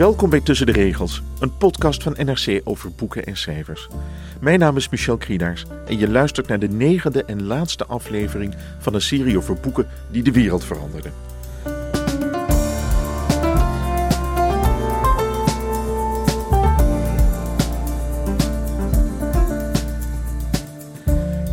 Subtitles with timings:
[0.00, 3.88] Welkom bij Tussen de Regels, een podcast van NRC over boeken en schrijvers.
[4.40, 8.94] Mijn naam is Michel Kriedaars en je luistert naar de negende en laatste aflevering van
[8.94, 11.12] een serie over boeken die de wereld veranderden.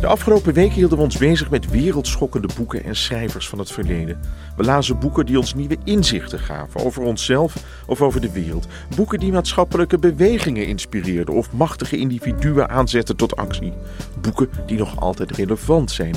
[0.08, 4.20] De afgelopen weken hielden we ons bezig met wereldschokkende boeken en schrijvers van het verleden.
[4.56, 7.54] We lazen boeken die ons nieuwe inzichten gaven over onszelf
[7.86, 8.66] of over de wereld.
[8.96, 13.72] Boeken die maatschappelijke bewegingen inspireerden of machtige individuen aanzetten tot actie.
[14.20, 16.14] Boeken die nog altijd relevant zijn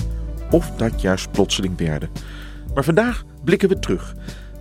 [0.52, 2.09] of dat juist plotseling werden.
[2.73, 4.16] Maar vandaag blikken we terug.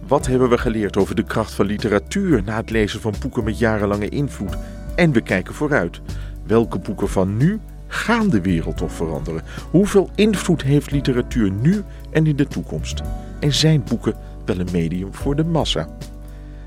[0.07, 3.59] Wat hebben we geleerd over de kracht van literatuur na het lezen van boeken met
[3.59, 4.57] jarenlange invloed?
[4.95, 6.01] En we kijken vooruit.
[6.47, 9.43] Welke boeken van nu gaan de wereld toch veranderen?
[9.71, 13.03] Hoeveel invloed heeft literatuur nu en in de toekomst?
[13.41, 15.89] En zijn boeken wel een medium voor de massa?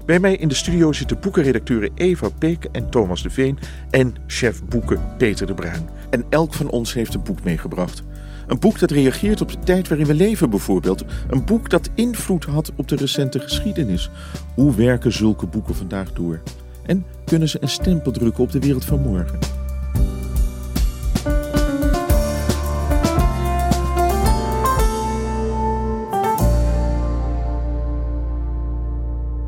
[0.06, 4.64] Bij mij in de studio zitten boekenredacteuren Eva Peek en Thomas de Veen en chef
[4.64, 5.90] boeken Peter de Bruin.
[6.10, 8.04] En elk van ons heeft een boek meegebracht.
[8.48, 11.04] Een boek dat reageert op de tijd waarin we leven bijvoorbeeld.
[11.30, 14.10] Een boek dat invloed had op de recente geschiedenis.
[14.56, 16.42] Hoe werken zulke boeken vandaag door?
[16.86, 19.63] En kunnen ze een stempel drukken op de wereld van morgen?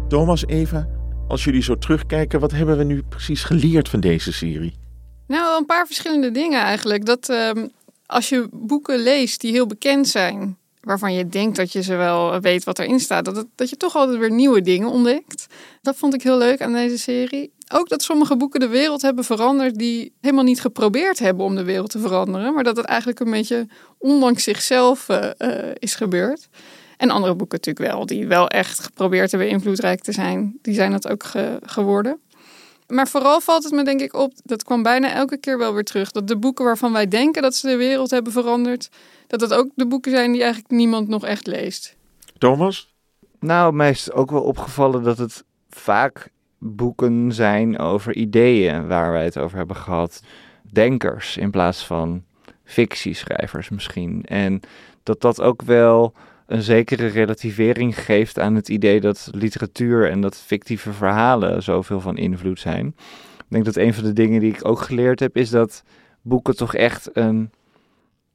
[0.07, 0.87] Thomas, Eva,
[1.27, 4.73] als jullie zo terugkijken, wat hebben we nu precies geleerd van deze serie?
[5.27, 7.05] Nou, een paar verschillende dingen eigenlijk.
[7.05, 7.67] Dat ehm,
[8.05, 12.39] als je boeken leest die heel bekend zijn, waarvan je denkt dat je ze wel
[12.39, 15.47] weet wat erin staat, dat, dat je toch altijd weer nieuwe dingen ontdekt.
[15.81, 17.53] Dat vond ik heel leuk aan deze serie.
[17.73, 21.63] Ook dat sommige boeken de wereld hebben veranderd die helemaal niet geprobeerd hebben om de
[21.63, 23.67] wereld te veranderen, maar dat het eigenlijk een beetje
[23.97, 26.47] ondanks zichzelf uh, uh, is gebeurd.
[26.97, 30.57] En andere boeken natuurlijk wel, die wel echt geprobeerd hebben invloedrijk te zijn.
[30.61, 31.23] Die zijn dat ook
[31.61, 32.19] geworden.
[32.87, 35.83] Maar vooral valt het me denk ik op, dat kwam bijna elke keer wel weer
[35.83, 38.89] terug, dat de boeken waarvan wij denken dat ze de wereld hebben veranderd,
[39.27, 41.95] dat dat ook de boeken zijn die eigenlijk niemand nog echt leest.
[42.37, 42.93] Thomas?
[43.39, 46.29] Nou, mij is ook wel opgevallen dat het vaak
[46.59, 50.21] boeken zijn over ideeën waar wij het over hebben gehad.
[50.71, 52.23] Denkers in plaats van
[52.63, 54.23] fictieschrijvers misschien.
[54.25, 54.61] En
[55.03, 56.13] dat dat ook wel
[56.45, 62.17] een zekere relativering geeft aan het idee dat literatuur en dat fictieve verhalen zoveel van
[62.17, 62.87] invloed zijn.
[63.37, 65.83] Ik denk dat een van de dingen die ik ook geleerd heb, is dat
[66.21, 67.51] boeken toch echt een,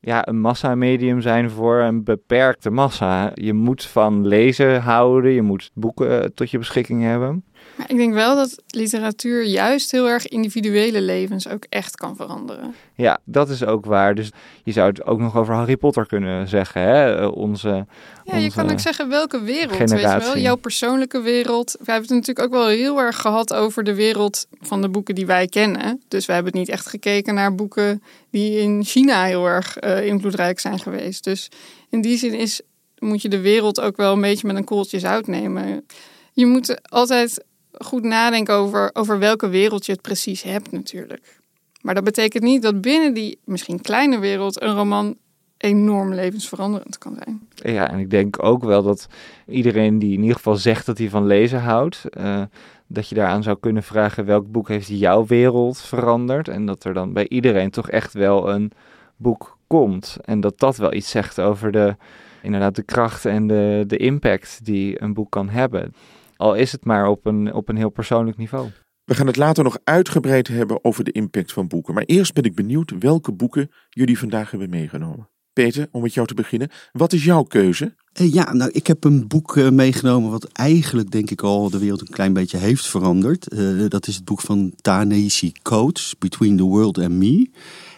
[0.01, 3.31] ja, een massamedium zijn voor een beperkte massa.
[3.35, 7.45] Je moet van lezen houden, je moet boeken tot je beschikking hebben.
[7.87, 12.75] Ik denk wel dat literatuur juist heel erg individuele levens ook echt kan veranderen.
[12.95, 14.15] Ja, dat is ook waar.
[14.15, 14.31] Dus
[14.65, 16.83] je zou het ook nog over Harry Potter kunnen zeggen.
[16.83, 17.27] Hè?
[17.27, 17.87] Onze,
[18.25, 20.19] ja, je kan ook zeggen welke wereld, generatie.
[20.19, 20.43] weet je wel?
[20.43, 21.77] Jouw persoonlijke wereld.
[21.79, 25.15] We hebben het natuurlijk ook wel heel erg gehad over de wereld van de boeken
[25.15, 26.03] die wij kennen.
[26.09, 30.07] Dus we hebben het niet echt gekeken naar boeken die in China heel erg uh,
[30.07, 31.25] invloedrijk zijn geweest.
[31.25, 31.49] Dus
[31.91, 32.61] in die zin is,
[32.99, 35.87] moet je de wereld ook wel een beetje met een koeltje zout nemen.
[36.33, 37.45] Je moet altijd
[37.85, 41.39] goed nadenken over, over welke wereld je het precies hebt natuurlijk.
[41.81, 45.17] Maar dat betekent niet dat binnen die misschien kleine wereld een roman
[45.57, 47.49] enorm levensveranderend kan zijn.
[47.75, 49.09] Ja, en ik denk ook wel dat
[49.47, 52.43] iedereen die in ieder geval zegt dat hij van lezen houdt, uh,
[52.87, 56.49] dat je daaraan zou kunnen vragen welk boek heeft jouw wereld veranderd.
[56.49, 58.73] En dat er dan bij iedereen toch echt wel een
[59.17, 60.17] boek komt.
[60.25, 61.97] En dat dat wel iets zegt over de,
[62.43, 65.95] inderdaad, de kracht en de, de impact die een boek kan hebben.
[66.41, 68.69] Al is het maar op een, op een heel persoonlijk niveau.
[69.05, 71.95] We gaan het later nog uitgebreid hebben over de impact van boeken.
[71.95, 75.29] Maar eerst ben ik benieuwd welke boeken jullie vandaag hebben meegenomen.
[75.53, 76.71] Peter, om met jou te beginnen.
[76.93, 77.95] Wat is jouw keuze?
[78.13, 81.79] Eh, ja, nou, ik heb een boek eh, meegenomen wat eigenlijk, denk ik al, de
[81.79, 83.49] wereld een klein beetje heeft veranderd.
[83.49, 87.51] Eh, dat is het boek van Ta-Nehisi Coates, Between the World and Me.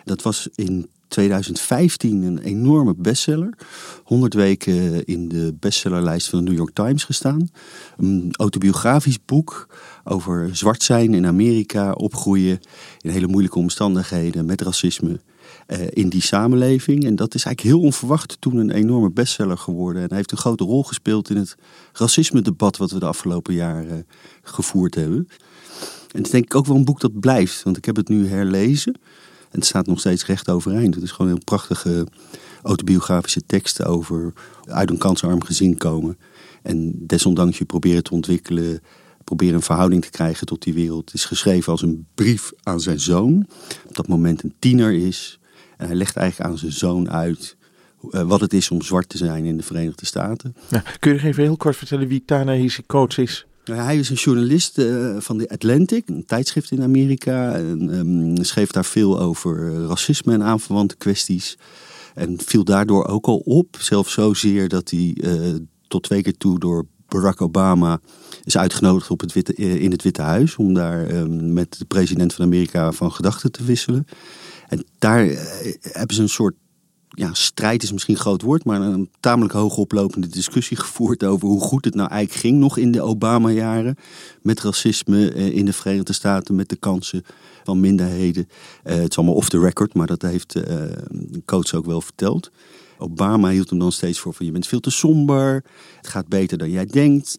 [0.04, 3.54] Dat was in 2015 een enorme bestseller.
[4.04, 7.48] 100 weken in de bestsellerlijst van de New York Times gestaan.
[7.96, 9.68] Een autobiografisch boek
[10.04, 12.60] over zwart zijn in Amerika, opgroeien
[13.00, 15.20] in hele moeilijke omstandigheden met racisme.
[15.90, 17.04] in die samenleving.
[17.04, 20.02] En dat is eigenlijk heel onverwacht toen een enorme bestseller geworden.
[20.02, 21.56] En hij heeft een grote rol gespeeld in het
[21.92, 24.06] racisme-debat wat we de afgelopen jaren
[24.42, 25.28] gevoerd hebben.
[26.12, 28.08] En het is denk ik ook wel een boek dat blijft, want ik heb het
[28.08, 28.94] nu herlezen.
[29.52, 30.94] Het staat nog steeds recht overeind.
[30.94, 32.06] Het is gewoon een heel prachtige
[32.62, 34.32] autobiografische teksten over
[34.64, 36.18] uit een kansarm gezin komen.
[36.62, 38.82] En desondanks je proberen te ontwikkelen,
[39.24, 41.04] proberen een verhouding te krijgen tot die wereld.
[41.04, 43.46] Het is geschreven als een brief aan zijn zoon.
[43.88, 45.38] Op dat moment een tiener is.
[45.76, 47.56] En hij legt eigenlijk aan zijn zoon uit
[48.10, 50.56] eh, wat het is om zwart te zijn in de Verenigde Staten.
[50.98, 53.46] Kun je nog even heel kort vertellen wie Tana Coach is?
[53.64, 57.54] Nou, hij is een journalist uh, van de Atlantic, een tijdschrift in Amerika.
[57.54, 61.58] En um, schreef daar veel over racisme en aanverwante kwesties.
[62.14, 65.54] En viel daardoor ook al op, zelfs zozeer dat hij uh,
[65.88, 68.00] tot twee keer toe door Barack Obama
[68.44, 70.56] is uitgenodigd op het in het Witte Huis.
[70.56, 74.06] Om daar um, met de president van Amerika van gedachten te wisselen.
[74.68, 75.24] En daar
[75.80, 76.54] hebben ze een soort
[77.14, 81.60] ja, strijd is misschien een groot woord, maar een tamelijk hoogoplopende discussie gevoerd over hoe
[81.60, 83.96] goed het nou eigenlijk ging nog in de Obama-jaren.
[84.42, 87.24] Met racisme eh, in de Verenigde Staten, met de kansen
[87.64, 88.48] van minderheden.
[88.84, 90.84] Uh, het is allemaal off the record, maar dat heeft uh,
[91.44, 92.50] coach ook wel verteld.
[92.98, 95.64] Obama hield hem dan steeds voor van je bent veel te somber,
[95.96, 97.36] het gaat beter dan jij denkt.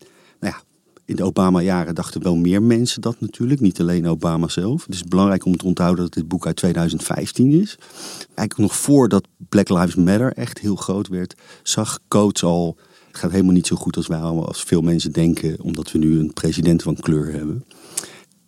[1.14, 4.86] In de Obama-jaren dachten wel meer mensen dat natuurlijk, niet alleen Obama zelf.
[4.86, 7.78] Het is belangrijk om te onthouden dat dit boek uit 2015 is.
[8.26, 12.78] Eigenlijk nog voordat Black Lives Matter echt heel groot werd, zag Coates al.
[13.08, 15.98] Het gaat helemaal niet zo goed als wij allemaal, als veel mensen denken, omdat we
[15.98, 17.66] nu een president van kleur hebben.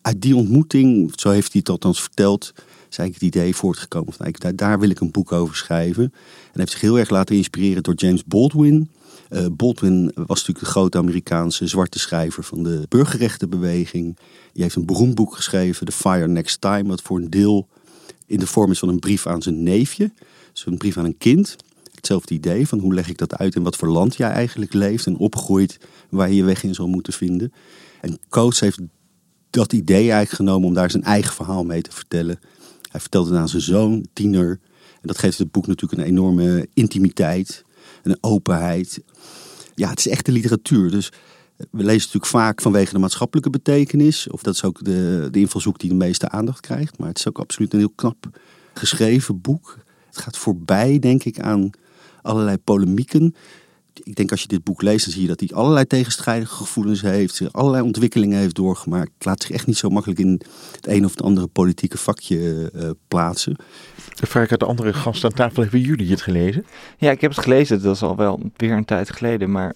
[0.01, 2.53] Uit die ontmoeting, zo heeft hij het althans verteld,
[2.95, 4.13] is eigenlijk het idee voortgekomen.
[4.13, 6.03] Van, daar, daar wil ik een boek over schrijven.
[6.53, 8.89] En heeft zich heel erg laten inspireren door James Baldwin.
[9.29, 14.17] Uh, Baldwin was natuurlijk de grote Amerikaanse zwarte schrijver van de burgerrechtenbeweging.
[14.53, 17.67] Die heeft een beroemd boek geschreven, The Fire Next Time, wat voor een deel
[18.25, 20.11] in de vorm is van een brief aan zijn neefje.
[20.53, 21.55] Dus een brief aan een kind.
[21.95, 25.05] Hetzelfde idee van hoe leg ik dat uit in wat voor land jij eigenlijk leeft
[25.05, 25.77] en opgroeit,
[26.09, 27.53] waar je je weg in zal moeten vinden.
[28.01, 28.79] En Coates heeft
[29.49, 32.39] dat idee eigenlijk genomen om daar zijn eigen verhaal mee te vertellen.
[32.95, 34.59] Hij vertelt het aan zijn zoon, tiener.
[35.01, 37.63] En dat geeft het boek natuurlijk een enorme intimiteit,
[38.03, 39.03] een openheid.
[39.73, 40.91] Ja, het is echte literatuur.
[40.91, 41.11] Dus
[41.57, 44.29] we lezen natuurlijk vaak vanwege de maatschappelijke betekenis.
[44.29, 46.97] Of dat is ook de, de invalshoek die de meeste aandacht krijgt.
[46.97, 48.29] Maar het is ook absoluut een heel knap
[48.73, 49.77] geschreven boek.
[50.07, 51.69] Het gaat voorbij, denk ik, aan
[52.21, 53.35] allerlei polemieken.
[54.03, 57.01] Ik denk als je dit boek leest, dan zie je dat hij allerlei tegenstrijdige gevoelens
[57.01, 57.41] heeft.
[57.51, 59.11] Allerlei ontwikkelingen heeft doorgemaakt.
[59.15, 62.71] Het laat zich echt niet zo makkelijk in het een of het andere politieke vakje
[62.75, 63.55] uh, plaatsen.
[64.13, 65.61] De vraag uit de andere gasten aan tafel.
[65.61, 66.65] Hebben jullie het gelezen?
[66.97, 67.81] Ja, ik heb het gelezen.
[67.81, 69.51] Dat is al wel weer een tijd geleden.
[69.51, 69.75] Maar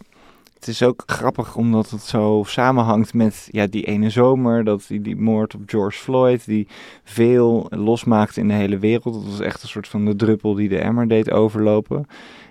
[0.60, 5.01] het is ook grappig omdat het zo samenhangt met ja, die ene zomer, dat die,
[5.01, 6.68] die moord op George Floyd, die
[7.04, 9.13] veel losmaakte in de hele wereld.
[9.13, 12.07] Dat was echt een soort van de druppel die de emmer deed overlopen.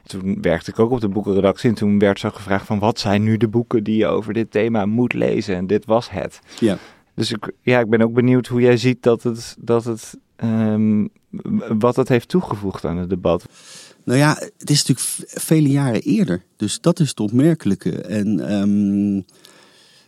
[0.09, 3.23] Toen werkte ik ook op de boekenredactie en toen werd zo gevraagd van wat zijn
[3.23, 5.57] nu de boeken die je over dit thema moet lezen.
[5.57, 6.41] En dit was het.
[6.61, 6.79] Ja.
[7.15, 11.09] Dus ik, ja, ik ben ook benieuwd hoe jij ziet dat het, dat het um,
[11.79, 13.45] wat dat heeft toegevoegd aan het debat.
[14.05, 16.43] Nou ja, het is natuurlijk vele jaren eerder.
[16.57, 18.01] Dus dat is het opmerkelijke.
[18.03, 19.25] En um,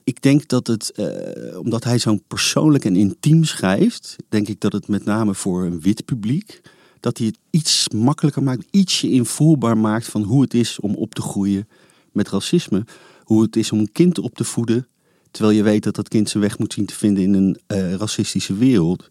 [0.05, 4.73] ik denk dat het, uh, omdat hij zo'n persoonlijk en intiem schrijft, denk ik dat
[4.73, 6.61] het met name voor een wit publiek,
[7.01, 11.15] dat hij het iets makkelijker maakt, ietsje invoelbaar maakt van hoe het is om op
[11.15, 11.69] te groeien
[12.13, 12.85] met racisme.
[13.25, 14.87] Hoe het is om een kind op te voeden,
[15.31, 17.95] terwijl je weet dat dat kind zijn weg moet zien te vinden in een uh,
[17.95, 19.11] racistische wereld.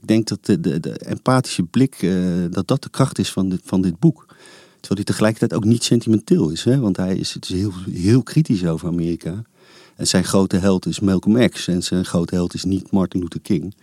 [0.00, 3.48] Ik denk dat de, de, de empathische blik, uh, dat dat de kracht is van
[3.48, 4.26] dit, van dit boek.
[4.80, 6.64] Terwijl hij tegelijkertijd ook niet sentimenteel is.
[6.64, 6.80] Hè?
[6.80, 9.42] Want hij is, het is heel, heel kritisch over Amerika.
[9.96, 11.68] En zijn grote held is Malcolm X.
[11.68, 13.74] En zijn grote held is niet Martin Luther King.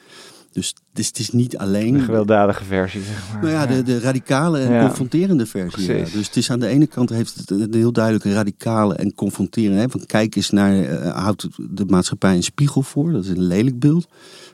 [0.55, 1.95] Dus het is, het is niet alleen...
[1.95, 3.41] Een gewelddadige versie, zeg maar.
[3.41, 4.85] Nou ja, de, de radicale en ja.
[4.85, 5.93] confronterende versie.
[5.93, 6.03] Ja.
[6.03, 9.79] Dus het is aan de ene kant heeft het een heel duidelijk radicale en confronterende.
[9.79, 9.89] Hè?
[9.89, 13.11] Van kijk eens naar, uh, houdt de maatschappij een spiegel voor.
[13.11, 14.07] Dat is een lelijk beeld.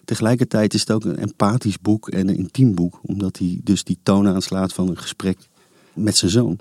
[0.06, 3.00] Tegelijkertijd is het ook een empathisch boek en een intiem boek.
[3.02, 5.38] Omdat hij dus die toon aanslaat van een gesprek
[5.94, 6.60] met zijn zoon.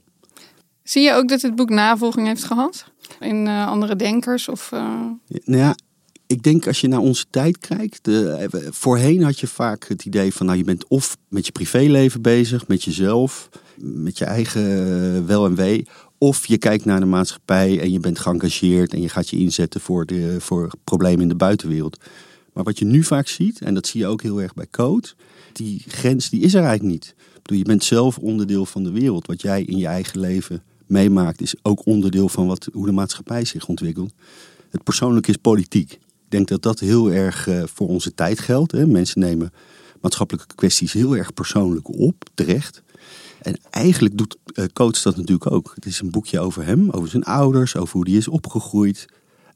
[0.82, 2.84] Zie je ook dat het boek navolging heeft gehad?
[3.20, 4.48] In uh, andere denkers?
[4.48, 4.80] Of, uh...
[5.26, 5.74] ja, nou ja,
[6.30, 8.04] ik denk als je naar onze tijd kijkt.
[8.04, 12.22] De, voorheen had je vaak het idee van nou je bent of met je privéleven
[12.22, 13.48] bezig, met jezelf,
[13.80, 15.86] met je eigen wel en wee.
[16.18, 19.80] Of je kijkt naar de maatschappij en je bent geëngageerd en je gaat je inzetten
[19.80, 21.98] voor, de, voor problemen in de buitenwereld.
[22.52, 25.08] Maar wat je nu vaak ziet, en dat zie je ook heel erg bij code,
[25.52, 27.14] die grens die is er eigenlijk niet.
[27.16, 29.26] Ik bedoel, je bent zelf onderdeel van de wereld.
[29.26, 33.44] Wat jij in je eigen leven meemaakt, is ook onderdeel van wat, hoe de maatschappij
[33.44, 34.12] zich ontwikkelt.
[34.70, 35.98] Het persoonlijk is politiek.
[36.30, 38.72] Denk dat dat heel erg uh, voor onze tijd geldt.
[38.72, 38.86] Hè.
[38.86, 39.52] Mensen nemen
[40.00, 42.82] maatschappelijke kwesties heel erg persoonlijk op, terecht.
[43.42, 45.72] En eigenlijk doet uh, Coates dat natuurlijk ook.
[45.74, 49.06] Het is een boekje over hem, over zijn ouders, over hoe hij is opgegroeid,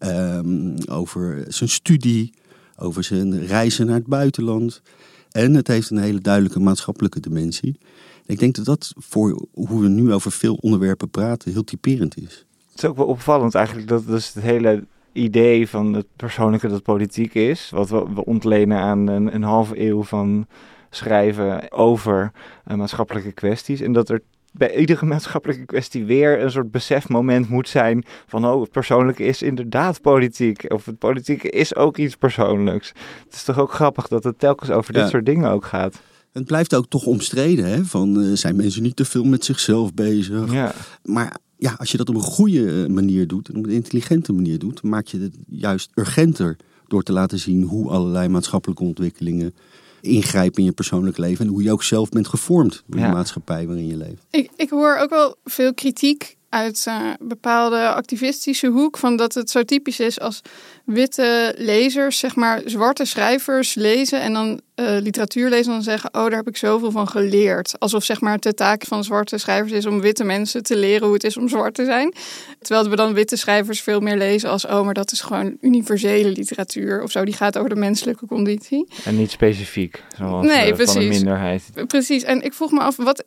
[0.00, 2.32] um, over zijn studie,
[2.76, 4.82] over zijn reizen naar het buitenland.
[5.30, 7.78] En het heeft een hele duidelijke maatschappelijke dimensie.
[8.26, 12.44] Ik denk dat dat voor hoe we nu over veel onderwerpen praten heel typerend is.
[12.70, 16.82] Het is ook wel opvallend eigenlijk dat dus het hele idee van het persoonlijke dat
[16.82, 20.46] politiek is, wat we, we ontlenen aan een, een halve eeuw van
[20.90, 22.32] schrijven over
[22.66, 23.80] uh, maatschappelijke kwesties.
[23.80, 24.20] En dat er
[24.52, 29.42] bij iedere maatschappelijke kwestie weer een soort besefmoment moet zijn van oh, het persoonlijke is
[29.42, 30.64] inderdaad politiek.
[30.68, 32.92] Of het politieke is ook iets persoonlijks.
[33.24, 36.00] Het is toch ook grappig dat het telkens over dit soort dingen ook gaat.
[36.32, 37.84] Het blijft ook toch omstreden, hè?
[37.84, 40.52] Van uh, zijn mensen niet te veel met zichzelf bezig?
[40.52, 40.72] Ja.
[41.02, 44.82] Maar ja, als je dat op een goede manier doet, op een intelligente manier doet,
[44.82, 46.56] maak je het juist urgenter
[46.88, 49.54] door te laten zien hoe allerlei maatschappelijke ontwikkelingen
[50.00, 51.46] ingrijpen in je persoonlijk leven.
[51.46, 54.26] En hoe je ook zelf bent gevormd door de maatschappij waarin je leeft.
[54.30, 58.98] Ik, ik hoor ook wel veel kritiek uit uh, bepaalde activistische hoek.
[58.98, 60.40] Van dat het zo typisch is als
[60.84, 66.14] witte lezers, zeg maar zwarte schrijvers lezen en dan uh, literatuur lezen en dan zeggen,
[66.14, 67.78] oh daar heb ik zoveel van geleerd.
[67.78, 71.14] Alsof zeg maar de taak van zwarte schrijvers is om witte mensen te leren hoe
[71.14, 72.14] het is om zwart te zijn.
[72.60, 76.30] Terwijl we dan witte schrijvers veel meer lezen als, oh maar dat is gewoon universele
[76.30, 77.24] literatuur of zo.
[77.24, 78.88] Die gaat over de menselijke conditie.
[79.04, 81.62] En niet specifiek, zoals nee, uh, van een minderheid.
[81.86, 83.24] Precies, en ik vroeg me af, wat,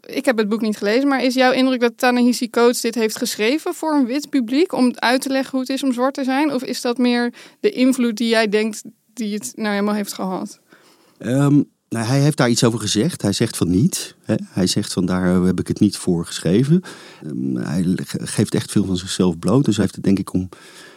[0.00, 3.18] ik heb het boek niet gelezen, maar is jouw indruk dat Ta-Nehisi Coates dit heeft
[3.18, 6.24] geschreven voor een wit publiek om uit te leggen hoe het is om zwart te
[6.24, 6.52] zijn?
[6.52, 8.82] Of is dat meer de invloed die jij denkt
[9.12, 10.60] die het nou helemaal heeft gehad?
[11.18, 13.22] Um, nou, hij heeft daar iets over gezegd.
[13.22, 14.14] Hij zegt van niet.
[14.24, 14.34] Hè?
[14.48, 16.82] Hij zegt van daar heb ik het niet voor geschreven.
[17.26, 19.64] Um, hij geeft echt veel van zichzelf bloot.
[19.64, 20.48] Dus hij heeft het denk ik om,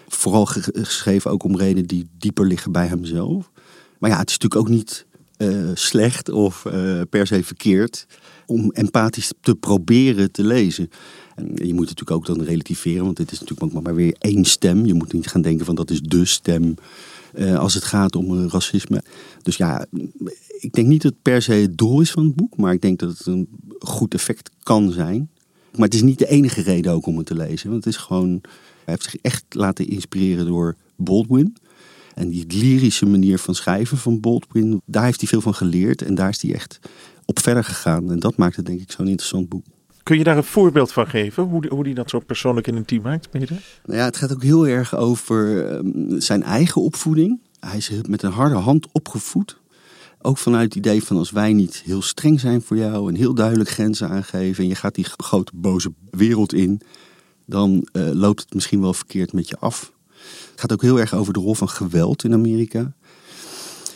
[0.07, 3.51] vooral geschreven ook om redenen die dieper liggen bij hemzelf.
[3.97, 5.05] Maar ja, het is natuurlijk ook niet
[5.37, 8.05] uh, slecht of uh, per se verkeerd
[8.47, 10.89] om empathisch te proberen te lezen.
[11.35, 14.45] En je moet natuurlijk ook dan relativeren, want dit is natuurlijk ook maar weer één
[14.45, 14.85] stem.
[14.85, 16.75] Je moet niet gaan denken van dat is de stem
[17.35, 19.03] uh, als het gaat om racisme.
[19.41, 19.85] Dus ja,
[20.59, 22.81] ik denk niet dat het per se het doel is van het boek, maar ik
[22.81, 23.47] denk dat het een
[23.79, 25.29] goed effect kan zijn.
[25.71, 27.99] Maar het is niet de enige reden ook om het te lezen, want het is
[27.99, 31.55] gewoon, hij heeft zich echt laten inspireren door Baldwin.
[32.15, 36.01] En die lyrische manier van schrijven van Baldwin, daar heeft hij veel van geleerd.
[36.01, 36.79] En daar is hij echt
[37.27, 38.11] op verder gegaan.
[38.11, 39.65] En dat maakt het denk ik zo'n interessant boek.
[40.03, 41.43] Kun je daar een voorbeeld van geven?
[41.43, 43.61] Hoe, hoe die dat zo persoonlijk en intiem maakt, Peter?
[43.85, 47.39] Nou ja, het gaat ook heel erg over um, zijn eigen opvoeding.
[47.59, 49.57] Hij is met een harde hand opgevoed.
[50.21, 53.33] Ook vanuit het idee van als wij niet heel streng zijn voor jou en heel
[53.33, 56.81] duidelijk grenzen aangeven en je gaat die grote boze wereld in,
[57.45, 59.93] dan uh, loopt het misschien wel verkeerd met je af.
[60.51, 62.93] Het gaat ook heel erg over de rol van geweld in Amerika.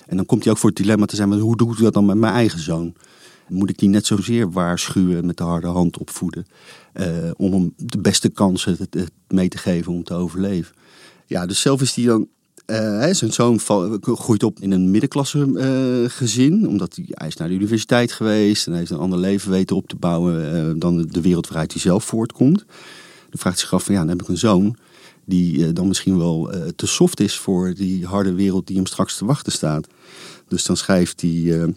[0.08, 1.94] En dan komt hij ook voor het dilemma te zijn, maar hoe doe ik dat
[1.94, 2.94] dan met mijn eigen zoon?
[3.52, 6.46] Moet ik die net zozeer waarschuwen met de harde hand opvoeden?
[6.94, 8.78] Uh, om hem de beste kansen
[9.28, 10.76] mee te geven om te overleven.
[11.26, 12.28] Ja, dus zelf is hij dan
[12.68, 13.60] uh, zijn zoon
[14.02, 18.74] groeit op in een middenklasse uh, gezin, omdat hij, is naar de universiteit geweest en
[18.74, 22.66] heeft een ander leven weten op te bouwen dan de wereld waaruit hij zelf voortkomt.
[23.30, 24.78] Dan vraagt hij zich af van ja, dan heb ik een zoon
[25.26, 29.26] die dan misschien wel te soft is voor die harde wereld die hem straks te
[29.26, 29.88] wachten staat.
[30.48, 31.74] Dus dan schrijft hij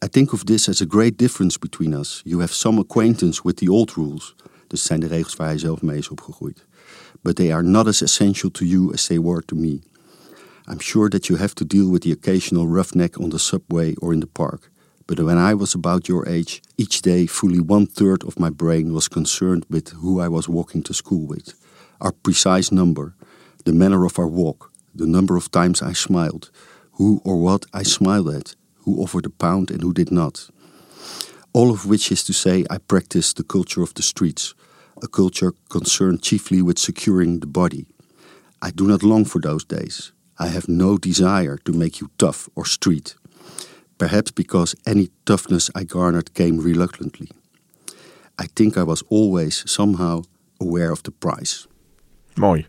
[0.00, 2.22] I think of this as a great difference between us.
[2.24, 4.34] You have some acquaintance with the old rules.
[4.68, 6.66] Dus zijn de regels waar hij zelf mee is opgegroeid.
[7.22, 9.80] But they are not as essential to you as they were to me.
[10.66, 14.12] I'm sure that you have to deal with the occasional roughneck on the subway or
[14.12, 14.70] in the park.
[15.06, 18.92] But when I was about your age, each day fully one third of my brain
[18.92, 21.54] was concerned with who I was walking to school with.
[21.98, 23.14] Our precise number,
[23.64, 26.50] the manner of our walk, the number of times I smiled,
[26.98, 28.54] who or what I smiled at,
[28.88, 30.48] who offered a pound and who did not.
[31.52, 34.54] All of which is to say, I practiced the culture of the streets,
[35.02, 37.84] a culture concerned chiefly with securing the body.
[38.62, 40.12] I do not long for those days.
[40.38, 43.14] I have no desire to make you tough or street.
[43.98, 47.28] Perhaps because any toughness I garnered came reluctantly.
[48.38, 50.22] I think I was always somehow
[50.60, 51.66] aware of the price.
[52.36, 52.66] Mooi.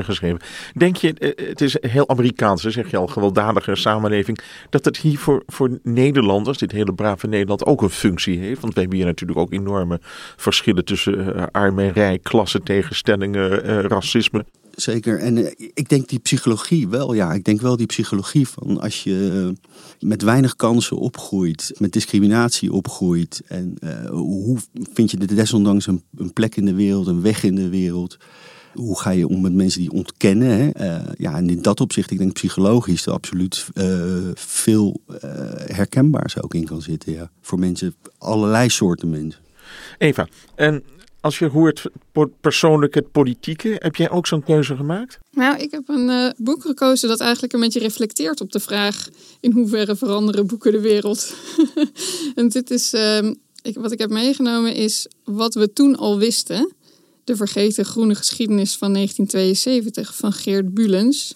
[0.00, 0.40] Geschreven.
[0.74, 4.38] Denk je, eh, het is heel Amerikaans, zeg je al, gewelddadige samenleving,
[4.70, 8.60] dat het hier voor, voor Nederlanders, dit hele brave Nederland, ook een functie heeft?
[8.60, 10.00] Want we hebben hier natuurlijk ook enorme
[10.36, 14.44] verschillen tussen uh, arm en rijk, klassentegenstellingen, racisme.
[14.74, 15.18] Zeker.
[15.18, 17.32] En ik denk die psychologie wel, ja.
[17.32, 19.52] Ik denk wel die psychologie van als je
[20.00, 23.42] met weinig kansen opgroeit, met discriminatie opgroeit.
[23.46, 23.76] En
[24.10, 24.58] hoe
[24.92, 28.16] vind je desondanks een, een plek in de wereld, een weg in de wereld?
[28.72, 30.48] Hoe ga je om met mensen die ontkennen?
[30.48, 30.70] Hè?
[30.80, 35.16] Uh, ja, en in dat opzicht, ik denk psychologisch er absoluut uh, veel uh,
[35.66, 37.12] herkenbaars ook in kan zitten.
[37.12, 37.30] Ja.
[37.40, 39.40] Voor mensen, allerlei soorten mensen.
[39.98, 40.82] Eva, en
[41.22, 41.84] als je hoort
[42.40, 45.18] persoonlijk het politieke, heb jij ook zo'n keuze gemaakt?
[45.30, 49.08] Nou, ik heb een uh, boek gekozen dat eigenlijk een beetje reflecteert op de vraag
[49.40, 51.34] in hoeverre veranderen boeken de wereld.
[52.34, 53.30] en dit is, uh,
[53.62, 56.72] ik, wat ik heb meegenomen is wat we toen al wisten.
[57.24, 61.34] De vergeten groene geschiedenis van 1972 van Geert Bulens.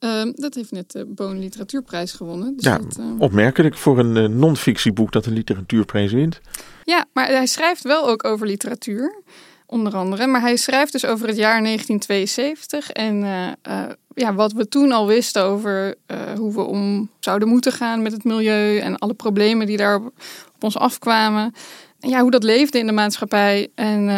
[0.00, 2.56] Uh, dat heeft net de Boon Literatuurprijs gewonnen.
[2.56, 6.40] Dus ja, dat, opmerkelijk voor een uh, non-fictieboek dat een literatuurprijs wint.
[6.84, 9.22] Ja, maar hij schrijft wel ook over literatuur,
[9.66, 10.26] onder andere.
[10.26, 14.92] Maar hij schrijft dus over het jaar 1972 en uh, uh, ja, wat we toen
[14.92, 15.94] al wisten over
[16.36, 20.06] hoe we om zouden moeten gaan met het milieu en alle problemen die daar op,
[20.54, 21.54] op ons afkwamen.
[22.00, 23.68] En ja, hoe dat leefde in de maatschappij.
[23.74, 24.08] En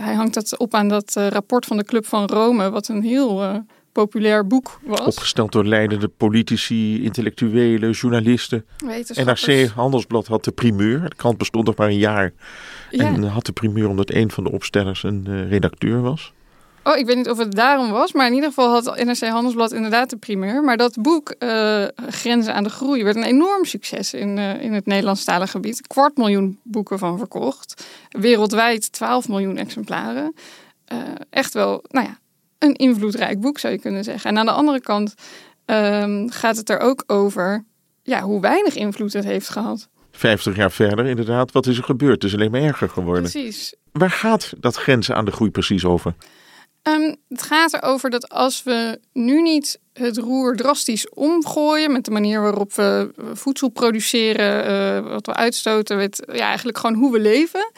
[0.00, 3.64] hij hangt dat op aan dat rapport van de Club van Rome, wat een heel
[3.92, 5.00] populair boek was.
[5.00, 8.64] Opgesteld door leidende politici, intellectuelen, journalisten.
[9.14, 11.08] NRC Handelsblad had de primeur.
[11.08, 12.32] De krant bestond nog maar een jaar.
[12.90, 16.32] En had de primeur omdat een van de opstellers een uh, redacteur was.
[16.86, 19.72] Oh, ik weet niet of het daarom was, maar in ieder geval had NRC Handelsblad
[19.72, 20.62] inderdaad de primeur.
[20.62, 24.72] Maar dat boek, uh, Grenzen aan de Groei, werd een enorm succes in, uh, in
[24.72, 25.78] het Nederlandstalige gebied.
[25.78, 27.86] Een kwart miljoen boeken van verkocht.
[28.08, 30.34] Wereldwijd 12 miljoen exemplaren.
[31.30, 32.18] echt wel, nou ja,
[32.58, 34.30] een invloedrijk boek, zou je kunnen zeggen.
[34.30, 35.14] En aan de andere kant
[35.66, 37.64] um, gaat het er ook over
[38.02, 39.88] ja, hoe weinig invloed het heeft gehad.
[40.10, 41.52] 50 jaar verder, inderdaad.
[41.52, 42.22] Wat is er gebeurd?
[42.22, 43.30] Het is alleen maar erger geworden.
[43.30, 43.74] Precies.
[43.92, 46.14] Waar gaat dat grenzen aan de groei precies over?
[46.88, 52.10] Um, het gaat erover dat als we nu niet het roer drastisch omgooien met de
[52.10, 54.70] manier waarop we voedsel produceren,
[55.04, 57.70] uh, wat we uitstoten, met, ja, eigenlijk gewoon hoe we leven,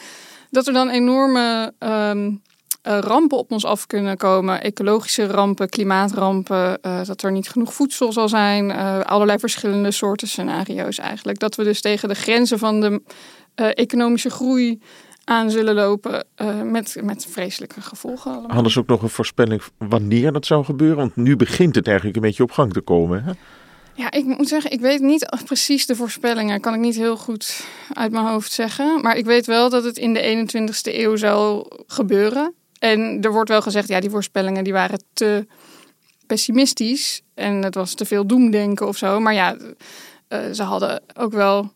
[0.49, 2.41] dat er dan enorme um,
[2.87, 4.61] uh, rampen op ons af kunnen komen.
[4.61, 8.71] Ecologische rampen, klimaatrampen, uh, dat er niet genoeg voedsel zal zijn.
[9.05, 11.39] Allerlei verschillende soorten scenario's eigenlijk.
[11.39, 13.01] Dat we dus tegen de grenzen van de
[13.55, 14.81] economische groei
[15.29, 16.25] aan zullen lopen
[16.63, 18.31] met, met vreselijke gevolgen.
[18.31, 18.51] Allemaal.
[18.51, 20.97] Hadden ze ook nog een voorspelling wanneer dat zou gebeuren?
[20.97, 23.23] Want nu begint het eigenlijk een beetje op gang te komen.
[23.23, 23.31] Hè?
[23.93, 26.61] Ja, ik moet zeggen, ik weet niet precies de voorspellingen.
[26.61, 29.01] Kan ik niet heel goed uit mijn hoofd zeggen.
[29.01, 32.53] Maar ik weet wel dat het in de 21ste eeuw zal gebeuren.
[32.79, 35.47] En er wordt wel gezegd, ja, die voorspellingen die waren te
[36.27, 37.21] pessimistisch.
[37.33, 39.19] En het was te veel doemdenken of zo.
[39.19, 39.57] Maar ja,
[40.29, 41.71] uh, ze hadden ook wel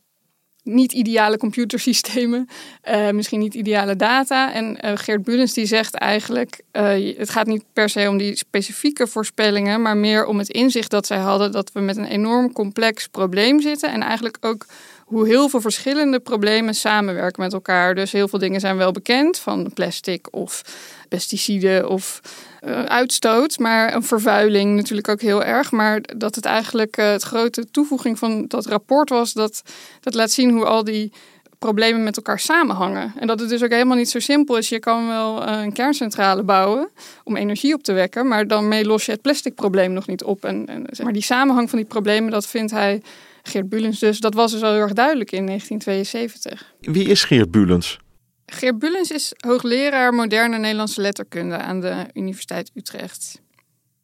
[0.63, 2.47] niet ideale computersystemen,
[2.89, 4.54] uh, misschien niet ideale data.
[4.54, 8.36] En uh, Geert Bulens die zegt eigenlijk, uh, het gaat niet per se om die
[8.36, 12.54] specifieke voorspellingen, maar meer om het inzicht dat zij hadden dat we met een enorm
[12.54, 14.65] complex probleem zitten en eigenlijk ook
[15.06, 17.96] hoe heel veel verschillende problemen samenwerken met elkaar.
[17.96, 20.62] Dus heel veel dingen zijn wel bekend, van plastic of
[21.10, 22.22] pesticiden of
[22.66, 23.60] uh, uitstoot.
[23.60, 25.72] Maar een vervuiling natuurlijk ook heel erg.
[25.72, 29.62] Maar dat het eigenlijk uh, het grote toevoeging van dat rapport was, dat,
[30.00, 31.12] dat laat zien hoe al die
[31.60, 33.13] problemen met elkaar samenhangen.
[33.20, 34.70] En dat het dus ook helemaal niet zo simpel is.
[34.70, 36.89] Je kan wel uh, een kerncentrale bouwen
[37.24, 40.46] om energie op te wekken, maar dan los je het plastic probleem nog niet op.
[40.46, 43.02] En, en maar die samenhang van die problemen, dat vindt hij
[43.44, 44.20] Geert Bulens dus.
[44.20, 46.74] Dat was dus al heel erg duidelijk in 1972.
[46.80, 48.00] Wie is Geert Bulens?
[48.46, 53.42] Geert Bulens is hoogleraar moderne Nederlandse letterkunde aan de Universiteit Utrecht.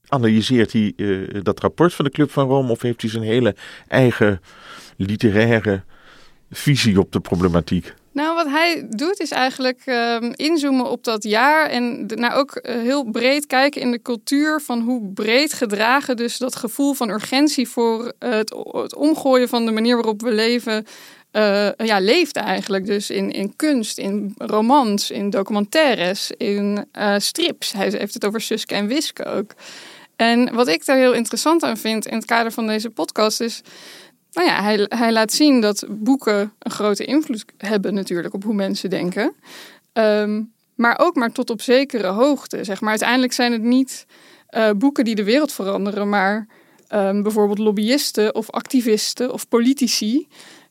[0.08, 3.56] Analyseert hij uh, dat rapport van de Club van Rome of heeft hij zijn hele
[3.88, 4.42] eigen
[4.98, 5.84] literaire
[6.50, 7.94] visie op de problematiek?
[8.12, 12.76] Nou, wat hij doet is eigenlijk uh, inzoomen op dat jaar en nou ook uh,
[12.76, 17.70] heel breed kijken in de cultuur van hoe breed gedragen dus dat gevoel van urgentie
[17.70, 20.86] voor uh, het, het, omgooien van de manier waarop we leven
[21.32, 22.86] uh, ja, leefde eigenlijk.
[22.86, 26.86] Dus in, in kunst, in romans, in documentaires, in
[27.18, 27.72] strips.
[27.72, 29.54] Hij heeft het over Suske en Wiske ook.
[30.16, 33.62] En wat ik daar heel interessant aan vind in het kader van deze podcast is
[34.32, 38.54] nou ja, hij, hij laat zien dat boeken een grote invloed hebben natuurlijk op hoe
[38.54, 39.34] mensen denken.
[39.94, 42.64] Um, maar ook maar tot op zekere hoogte.
[42.64, 42.90] Zeg maar.
[42.90, 44.06] Uiteindelijk zijn het niet
[44.52, 46.48] uh, boeken die de wereld veranderen, maar
[46.94, 50.28] um, bijvoorbeeld lobbyisten of activisten of politici.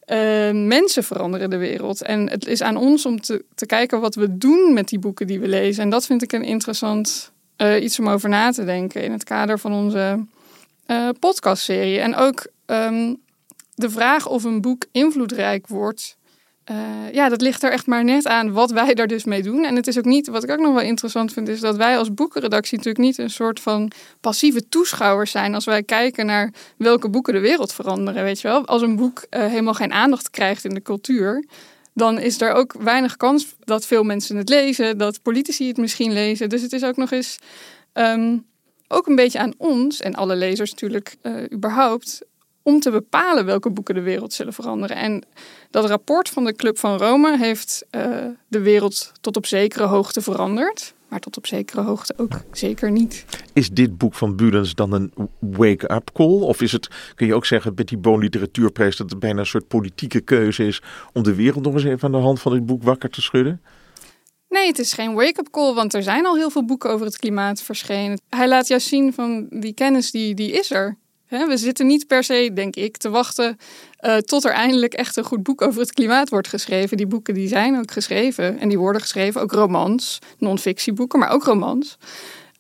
[0.07, 0.17] Uh,
[0.53, 2.03] mensen veranderen de wereld.
[2.03, 5.27] En het is aan ons om te, te kijken wat we doen met die boeken
[5.27, 5.83] die we lezen.
[5.83, 9.25] En dat vind ik een interessant uh, iets om over na te denken in het
[9.25, 10.25] kader van onze
[10.87, 11.99] uh, podcastserie.
[11.99, 12.47] En ook
[13.81, 16.17] de vraag of een boek invloedrijk wordt,
[16.71, 19.65] uh, ja, dat ligt er echt maar net aan wat wij daar dus mee doen.
[19.65, 21.99] En het is ook niet, wat ik ook nog wel interessant vind, is dat wij
[21.99, 27.09] als boekenredactie natuurlijk niet een soort van passieve toeschouwers zijn als wij kijken naar welke
[27.09, 28.25] boeken de wereld veranderen.
[28.25, 31.45] Weet je wel, als een boek uh, helemaal geen aandacht krijgt in de cultuur,
[31.95, 36.13] dan is er ook weinig kans dat veel mensen het lezen, dat politici het misschien
[36.13, 36.49] lezen.
[36.49, 37.39] Dus het is ook nog eens
[37.93, 38.39] ehm,
[38.89, 42.21] ook een beetje aan ons en alle lezers natuurlijk uh, überhaupt
[42.69, 44.97] om te bepalen welke boeken de wereld zullen veranderen.
[44.97, 45.25] En
[45.71, 50.21] dat rapport van de Club van Rome heeft uh, de wereld tot op zekere hoogte
[50.21, 50.95] veranderd.
[51.09, 53.25] Maar tot op zekere hoogte ook zeker niet.
[53.53, 56.41] Is dit boek van Bulens dan een wake-up call?
[56.41, 58.97] Of is het, kun je ook zeggen, met die Boon Literatuurprijs...
[58.97, 60.83] dat het bijna een soort politieke keuze is...
[61.13, 63.63] om de wereld nog eens even aan de hand van dit boek wakker te schudden?
[64.49, 67.17] Nee, het is geen wake-up call, want er zijn al heel veel boeken over het
[67.17, 68.21] klimaat verschenen.
[68.29, 70.97] Hij laat juist zien van die kennis, die, die is er.
[71.29, 73.57] We zitten niet per se, denk ik, te wachten
[74.01, 76.97] uh, tot er eindelijk echt een goed boek over het klimaat wordt geschreven.
[76.97, 81.45] Die boeken die zijn ook geschreven en die worden geschreven, ook romans, non-fictieboeken, maar ook
[81.45, 81.99] romans.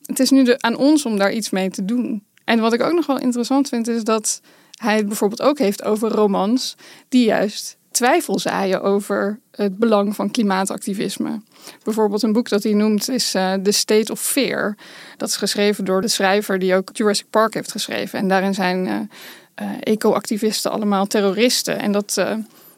[0.05, 2.25] Het is nu de, aan ons om daar iets mee te doen.
[2.45, 4.41] En wat ik ook nog wel interessant vind, is dat
[4.79, 6.77] hij het bijvoorbeeld ook heeft over romans
[7.09, 11.41] die juist twijfel zaaien over het belang van klimaatactivisme.
[11.85, 14.77] Bijvoorbeeld een boek dat hij noemt is uh, The State of Fear.
[15.17, 18.19] Dat is geschreven door de schrijver die ook Jurassic Park heeft geschreven.
[18.19, 21.79] En daarin zijn uh, eco-activisten allemaal terroristen.
[21.79, 22.25] En dat,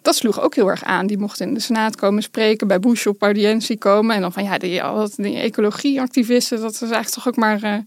[0.02, 1.06] dat sloeg ook heel erg aan.
[1.06, 4.14] Die mochten in de Senaat komen spreken, bij Bush op audiëntie komen.
[4.14, 4.82] En dan van ja, die,
[5.16, 7.82] die ecologie-activisten, dat is eigenlijk toch ook maar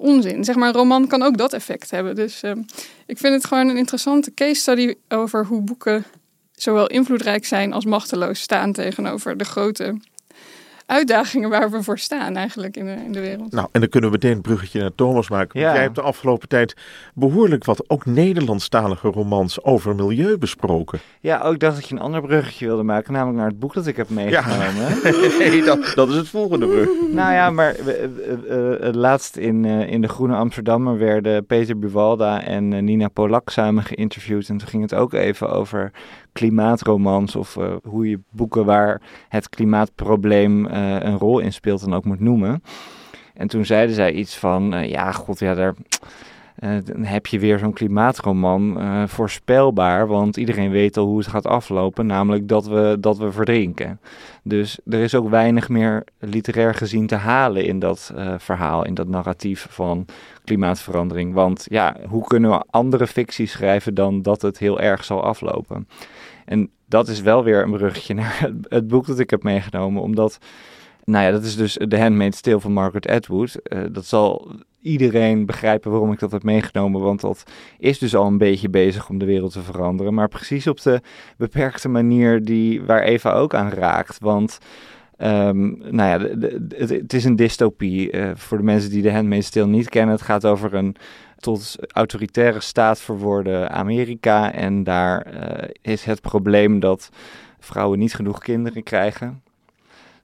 [0.00, 0.44] onzin.
[0.44, 2.14] Zeg maar, een roman kan ook dat effect hebben.
[2.14, 2.42] Dus
[3.06, 6.04] ik vind het gewoon een interessante case study over hoe boeken
[6.62, 9.94] zowel invloedrijk zijn als machteloos staan tegenover de grote
[10.88, 13.52] uitdagingen waar we voor staan eigenlijk in de, in de wereld.
[13.52, 15.60] Nou, en dan kunnen we meteen een bruggetje naar Thomas maken.
[15.60, 15.72] Ja.
[15.72, 16.74] Jij hebt de afgelopen tijd
[17.14, 20.98] behoorlijk wat ook Nederlandstalige romans over milieu besproken.
[21.20, 23.86] Ja, ook dacht dat je een ander bruggetje wilde maken, namelijk naar het boek dat
[23.86, 24.74] ik heb meegenomen.
[25.02, 25.38] Ja.
[25.38, 26.88] nee, dat, dat, is het volgende brug.
[27.10, 33.08] nou ja, maar uh, laatst in, in de Groene Amsterdammer werden Peter Buwalda en Nina
[33.08, 34.48] Polak samen geïnterviewd.
[34.48, 35.92] En toen ging het ook even over
[36.32, 41.94] klimaatromans of uh, hoe je boeken waar het klimaatprobleem uh, een rol in speelt dan
[41.94, 42.62] ook moet noemen.
[43.34, 45.74] En toen zeiden zij iets van, uh, ja, god, ja, daar
[46.84, 52.06] dan heb je weer zo'n klimaatroman voorspelbaar, want iedereen weet al hoe het gaat aflopen,
[52.06, 54.00] namelijk dat we, dat we verdrinken.
[54.42, 59.08] Dus er is ook weinig meer literair gezien te halen in dat verhaal, in dat
[59.08, 60.06] narratief van
[60.44, 61.34] klimaatverandering.
[61.34, 65.88] Want ja, hoe kunnen we andere fictie schrijven dan dat het heel erg zal aflopen?
[66.48, 70.38] En dat is wel weer een bruggetje naar het, boek dat ik heb meegenomen, omdat,
[71.04, 73.56] nou ja, dat is dus The Handmaid's Tale van Margaret Atwood.
[73.62, 77.42] Uh, dat zal iedereen begrijpen waarom ik dat heb meegenomen, want dat
[77.78, 81.00] is dus al een beetje bezig om de wereld te veranderen, maar precies op de
[81.36, 84.58] beperkte manier die, waar Eva ook aan raakt, want...
[85.22, 88.12] Um, nou ja, het, is een dystopie.
[88.12, 90.96] Uh, voor de mensen die de Handmaid's Tale niet kennen, het gaat over een
[91.38, 94.52] tot autoritaire staat verworden Amerika.
[94.52, 97.10] En daar uh, is het probleem dat
[97.58, 99.42] vrouwen niet genoeg kinderen krijgen.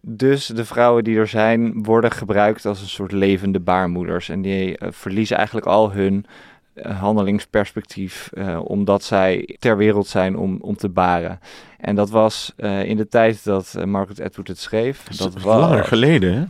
[0.00, 4.28] Dus de vrouwen die er zijn, worden gebruikt als een soort levende baarmoeders.
[4.28, 6.26] En die uh, verliezen eigenlijk al hun
[6.74, 8.30] uh, handelingsperspectief,
[8.64, 11.40] omdat zij ter wereld zijn om, om te baren.
[11.78, 15.04] En dat was in de tijd dat Margaret Atwood het schreef.
[15.04, 16.44] Dat, dat was langer geleden, hè?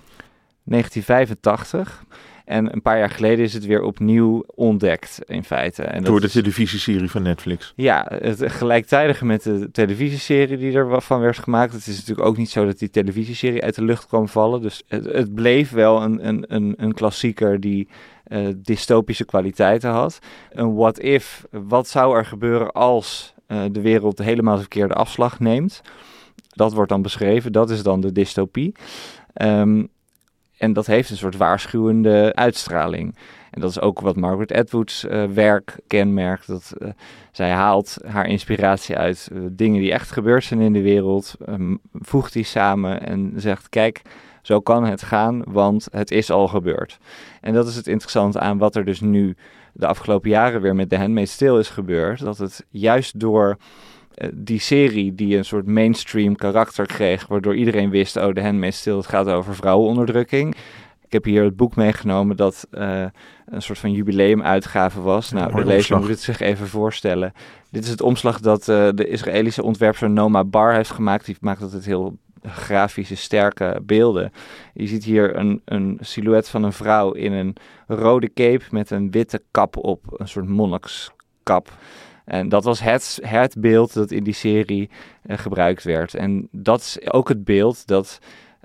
[0.64, 2.04] 1985.
[2.44, 5.83] En een paar jaar geleden is het weer opnieuw ontdekt, in feite.
[5.83, 7.72] En Door de televisieserie van Netflix.
[7.76, 11.72] Ja, het gelijktijdige met de televisieserie die er van werd gemaakt.
[11.72, 14.62] Het is natuurlijk ook niet zo dat die televisieserie uit de lucht kwam vallen.
[14.62, 17.88] Dus het, het bleef wel een, een, een, een klassieker die
[18.28, 20.18] uh, dystopische kwaliteiten had.
[20.50, 25.40] Een what if, wat zou er gebeuren als uh, de wereld helemaal de verkeerde afslag
[25.40, 25.83] neemt?
[26.48, 28.74] Dat wordt dan beschreven, dat is dan de dystopie.
[29.42, 29.88] Um,
[30.64, 33.16] en dat heeft een soort waarschuwende uitstraling.
[33.50, 36.46] En dat is ook wat Margaret Atwoods uh, werk kenmerkt.
[36.46, 36.88] Dat uh,
[37.33, 41.79] zij haalt haar inspiratie uit uh, dingen die echt gebeurd zijn in de wereld, um,
[41.92, 44.03] voegt die samen en zegt: Kijk,
[44.42, 46.98] zo kan het gaan, want het is al gebeurd.
[47.40, 49.37] En dat is het interessante aan wat er dus nu
[49.72, 52.20] de afgelopen jaren weer met The Handmaid's Tale is gebeurd.
[52.20, 53.57] Dat het juist door eh,
[54.35, 58.96] die serie die een soort mainstream karakter kreeg, waardoor iedereen wist, oh, de Handmaid's Tale,
[58.96, 60.55] het gaat over vrouwenonderdrukking.
[61.05, 63.05] Ik heb hier het boek meegenomen dat uh,
[63.46, 65.31] een soort van jubileumuitgave was.
[65.31, 67.33] Nou, de lezer moet het zich even voorstellen.
[67.70, 71.27] Dit is het omslag dat uh, de Israëlische ontwerper Noma Bar heeft gemaakt.
[71.27, 74.33] Die maakt altijd heel grafische, sterke beelden.
[74.74, 79.11] Je ziet hier een, een silhouet van een vrouw in een rode cape met een
[79.11, 81.72] witte kap op, een soort monnikskap.
[82.24, 84.90] En dat was het, het beeld dat in die serie
[85.26, 86.14] uh, gebruikt werd.
[86.14, 88.18] En dat is ook het beeld dat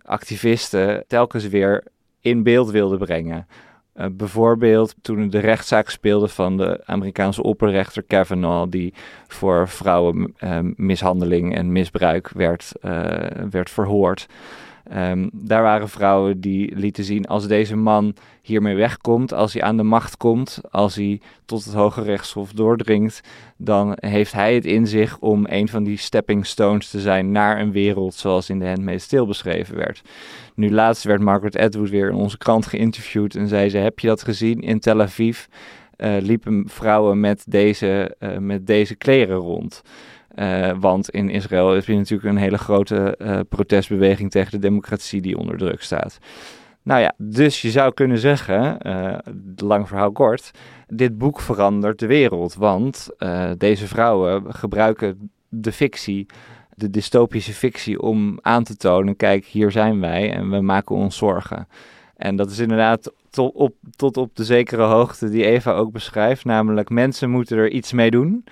[0.04, 1.84] activisten telkens weer
[2.22, 3.48] in beeld wilden brengen.
[3.96, 8.94] Uh, bijvoorbeeld toen de rechtszaak speelde van de Amerikaanse opperrechter Kavanaugh, die
[9.28, 12.72] voor vrouwenmishandeling en misbruik werd,
[13.50, 14.28] werd verhoord.
[14.98, 19.78] Um, daar waren vrouwen die lieten zien als deze man hiermee wegkomt, als hij aan
[19.78, 23.22] de macht komt, als hij tot het Hoge Rechtshof doordringt,
[23.58, 27.60] dan heeft hij het in zich om een van die stepping stones te zijn naar
[27.60, 30.02] een wereld zoals in de Handmaid's Tale beschreven werd.
[30.56, 34.08] Nu laatst werd Margaret Atwood weer in onze krant geïnterviewd en zei ze, heb je
[34.08, 35.46] dat gezien in Tel Aviv?
[35.98, 39.82] Uh, liepen vrouwen met deze, uh, met deze kleren rond.
[40.40, 45.22] Uh, want in Israël heb je natuurlijk een hele grote uh, protestbeweging tegen de democratie
[45.22, 46.18] die onder druk staat.
[46.84, 49.18] Nou ja, dus je zou kunnen zeggen, uh,
[49.56, 50.52] lang verhaal kort,
[50.88, 52.56] dit boek verandert de wereld.
[52.56, 53.10] Want
[53.58, 56.26] deze vrouwen gebruiken de fictie,
[56.76, 61.18] de dystopische fictie, om aan te tonen: kijk, hier zijn wij en we maken ons
[61.18, 61.68] zorgen.
[62.16, 63.12] En dat is inderdaad
[63.54, 67.94] op, tot op de zekere hoogte die Eva ook beschrijft, namelijk mensen moeten er iets
[67.94, 68.44] mee doen.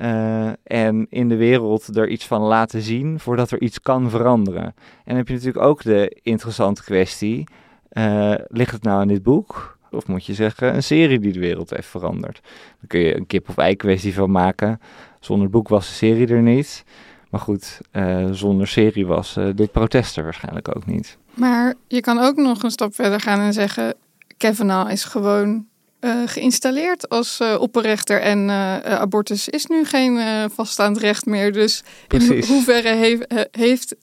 [0.00, 4.64] Uh, en in de wereld er iets van laten zien voordat er iets kan veranderen.
[4.64, 7.48] En dan heb je natuurlijk ook de interessante kwestie:
[7.92, 9.78] uh, ligt het nou in dit boek?
[9.90, 12.40] Of moet je zeggen een serie die de wereld heeft veranderd?
[12.78, 14.80] Dan kun je een kip of ei kwestie van maken.
[15.20, 16.84] Zonder boek was de serie er niet.
[17.30, 21.18] Maar goed, uh, zonder serie was dit protest er waarschijnlijk ook niet.
[21.34, 23.94] Maar je kan ook nog een stap verder gaan en zeggen:
[24.36, 25.66] Kavanaugh is gewoon
[26.00, 30.18] uh, geïnstalleerd als uh, opperrechter en uh, abortus is nu geen
[30.50, 31.52] vaststaand recht meer.
[31.52, 32.48] Dus Precies.
[32.48, 33.96] in hoeverre heeft, heeft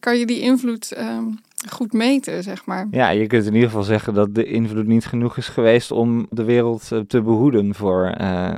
[0.00, 1.24] kan je die invloed ehm,
[1.68, 2.86] goed meten, zeg maar?
[2.90, 6.26] Ja, je kunt in ieder geval zeggen dat de invloed niet genoeg is geweest om
[6.30, 8.14] de wereld te behoeden voor,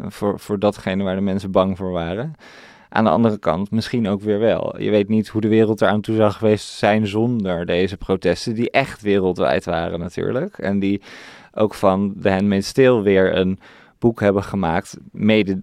[0.09, 2.35] voor, voor datgene waar de mensen bang voor waren.
[2.95, 4.81] Aan de andere kant misschien ook weer wel.
[4.81, 8.71] Je weet niet hoe de wereld eraan toe zou geweest zijn zonder deze protesten, die
[8.71, 10.59] echt wereldwijd waren natuurlijk.
[10.59, 11.03] En die
[11.55, 13.59] ook van The Handmaid's Tale weer een
[13.99, 15.61] boek hebben gemaakt, mede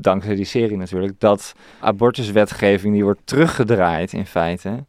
[0.00, 4.84] dankzij die serie natuurlijk, dat abortuswetgeving die wordt teruggedraaid in feite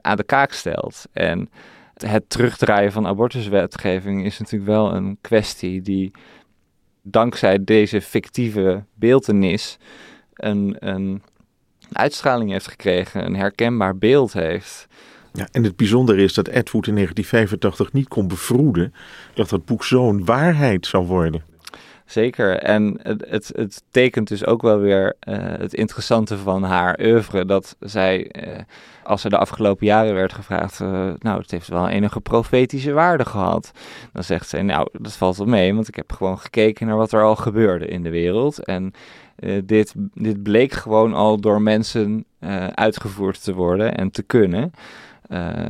[0.00, 1.04] aan de kaak stelt.
[1.12, 1.50] En
[1.94, 6.10] het terugdraaien van abortuswetgeving is natuurlijk wel een kwestie die
[7.02, 9.78] dankzij deze fictieve beeldenis
[10.34, 11.22] een, een
[11.92, 14.86] uitstraling heeft gekregen, een herkenbaar beeld heeft.
[15.32, 18.94] Ja, en het bijzondere is dat Edward in 1985 niet kon bevroeden
[19.34, 21.42] dat dat boek zo'n waarheid zou worden.
[22.12, 22.56] Zeker.
[22.58, 27.44] En het, het, het tekent dus ook wel weer uh, het interessante van haar oeuvre.
[27.44, 28.58] Dat zij, uh,
[29.02, 33.24] als ze de afgelopen jaren werd gevraagd, uh, nou, het heeft wel enige profetische waarde
[33.24, 33.72] gehad.
[34.12, 37.12] Dan zegt zij, nou, dat valt wel mee, want ik heb gewoon gekeken naar wat
[37.12, 38.64] er al gebeurde in de wereld.
[38.64, 38.92] En
[39.64, 42.24] dit, dit bleek gewoon al door mensen
[42.74, 44.72] uitgevoerd te worden en te kunnen.
[45.32, 45.68] Uh,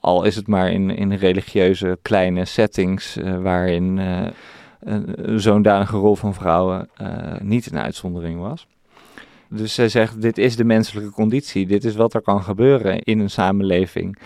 [0.00, 4.26] al is het maar in, in religieuze kleine settings uh, waarin uh,
[5.38, 6.88] zo'n danige rol van vrouwen
[7.42, 8.66] niet een uitzondering was.
[9.48, 13.18] Dus zij zegt, dit is de menselijke conditie, dit is wat er kan gebeuren in
[13.18, 14.18] een samenleving.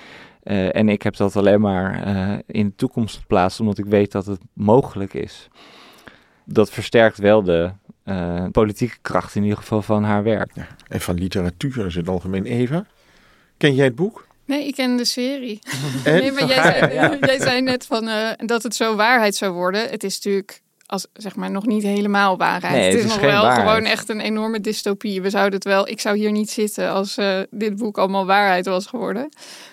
[0.43, 2.09] en ik heb dat alleen maar
[2.47, 5.49] in de toekomst geplaatst, omdat ik weet dat het mogelijk is.
[6.45, 7.71] Dat versterkt wel de
[8.53, 10.53] politieke kracht in ieder geval van haar werk.
[10.89, 12.45] En van literatuur in het algemeen.
[12.45, 12.87] Eva,
[13.57, 14.29] ken jij het boek?
[14.51, 15.59] Nee, ik ken de serie.
[16.05, 19.91] Nee, maar jij zei, jij zei net van, uh, dat het zo waarheid zou worden.
[19.91, 22.75] Het is natuurlijk als zeg maar nog niet helemaal waarheid.
[22.75, 25.23] Nee, het, is, is nog wel gewoon echt een enorme dystopie.
[25.23, 25.89] We zouden het wel.
[25.89, 29.29] Ik zou hier niet zitten als uh, dit boek allemaal waarheid was geworden.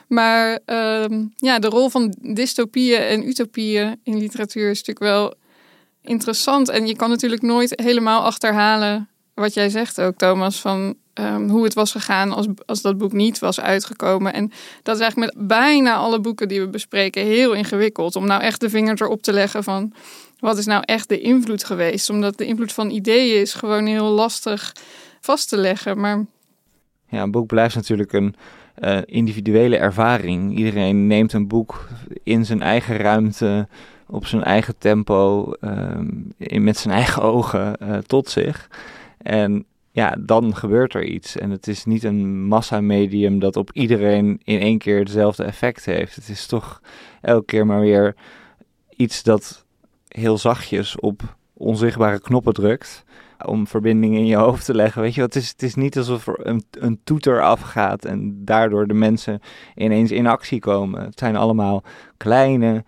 [0.07, 5.33] Maar uh, ja, de rol van dystopieën en utopieën in literatuur is natuurlijk wel
[6.01, 6.69] interessant.
[6.69, 11.63] En je kan natuurlijk nooit helemaal achterhalen wat jij zegt ook, Thomas, van um, hoe
[11.63, 14.33] het was gegaan als, als dat boek niet was uitgekomen.
[14.33, 14.51] En
[14.83, 18.15] dat is eigenlijk met bijna alle boeken die we bespreken heel ingewikkeld.
[18.15, 19.93] Om nou echt de vinger erop te leggen van
[20.39, 22.09] wat is nou echt de invloed geweest.
[22.09, 24.73] Omdat de invloed van ideeën is gewoon heel lastig
[25.21, 25.99] vast te leggen.
[25.99, 26.25] Maar...
[27.09, 28.35] Ja, een boek blijft natuurlijk een
[28.79, 30.57] uh, individuele ervaring.
[30.57, 31.87] Iedereen neemt een boek
[32.23, 33.67] in zijn eigen ruimte,
[34.07, 35.99] op zijn eigen tempo, uh,
[36.37, 38.69] in, met zijn eigen ogen uh, tot zich.
[39.17, 39.65] En
[39.97, 41.37] ja, dan gebeurt er iets.
[41.37, 46.15] En het is niet een massamedium dat op iedereen in één keer hetzelfde effect heeft.
[46.15, 46.81] Het is toch
[47.21, 48.15] elke keer maar weer
[48.89, 49.65] iets dat
[50.07, 53.03] heel zachtjes op onzichtbare knoppen drukt.
[53.45, 55.01] Om verbindingen in je hoofd te leggen.
[55.01, 58.87] Weet je, het is, het is niet alsof er een, een toeter afgaat en daardoor
[58.87, 59.39] de mensen
[59.75, 61.03] ineens in actie komen.
[61.03, 61.83] Het zijn allemaal
[62.17, 62.83] kleine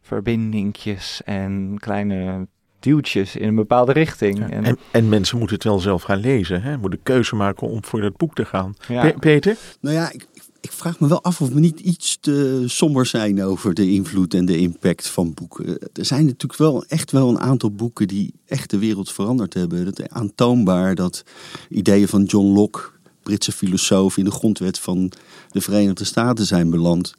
[0.00, 2.46] verbindingjes en kleine
[2.84, 4.50] duwtjes in een bepaalde richting.
[4.50, 6.62] En, en, en, mensen moeten het wel zelf gaan lezen.
[6.62, 6.78] Hè?
[6.78, 8.76] Moeten keuze maken om voor dat boek te gaan.
[9.20, 9.56] Peter?
[9.80, 10.26] Nou ja, ik,
[10.60, 14.34] ik vraag me wel af of we niet iets te somber zijn over de invloed
[14.34, 15.78] en de impact van boeken.
[15.92, 19.86] Er zijn natuurlijk wel echt wel een aantal boeken die echt de wereld veranderd hebben.
[19.86, 21.24] Het is aantoonbaar dat
[21.68, 22.80] ideeën van John Locke,
[23.22, 25.12] Britse filosoof, in de grondwet van
[25.50, 27.14] de Verenigde Staten zijn beland.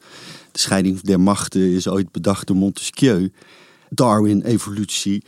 [0.52, 3.32] De scheiding der machten is ooit bedacht door Montesquieu.
[3.90, 5.22] Darwin, evolutie.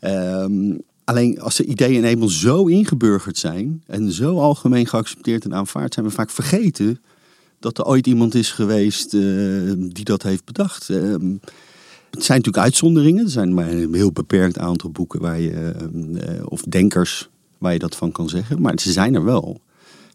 [0.00, 5.94] Ehm, alleen als de ideeën eenmaal zo ingeburgerd zijn en zo algemeen geaccepteerd en aanvaard,
[5.94, 7.00] zijn we vaak vergeten
[7.58, 9.20] dat er ooit iemand is geweest eh,
[9.76, 10.90] die dat heeft bedacht.
[10.90, 11.36] Ehm,
[12.10, 13.24] het zijn natuurlijk uitzonderingen.
[13.24, 15.74] Er zijn maar een heel beperkt aantal boeken waar je,
[16.20, 18.60] eh, of denkers waar je dat van kan zeggen.
[18.60, 19.60] Maar ze zijn er wel.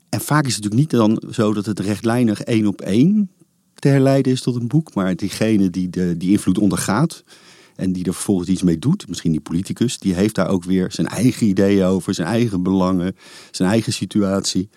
[0.10, 3.30] En vaak is het natuurlijk niet dan zo dat het rechtlijnig één op één
[3.76, 4.94] te herleiden is tot een boek.
[4.94, 7.24] Maar diegene die de, die invloed ondergaat
[7.76, 10.92] en die er vervolgens iets mee doet, misschien die politicus, die heeft daar ook weer
[10.92, 13.16] zijn eigen ideeën over, zijn eigen belangen,
[13.52, 14.70] zijn eigen situatie.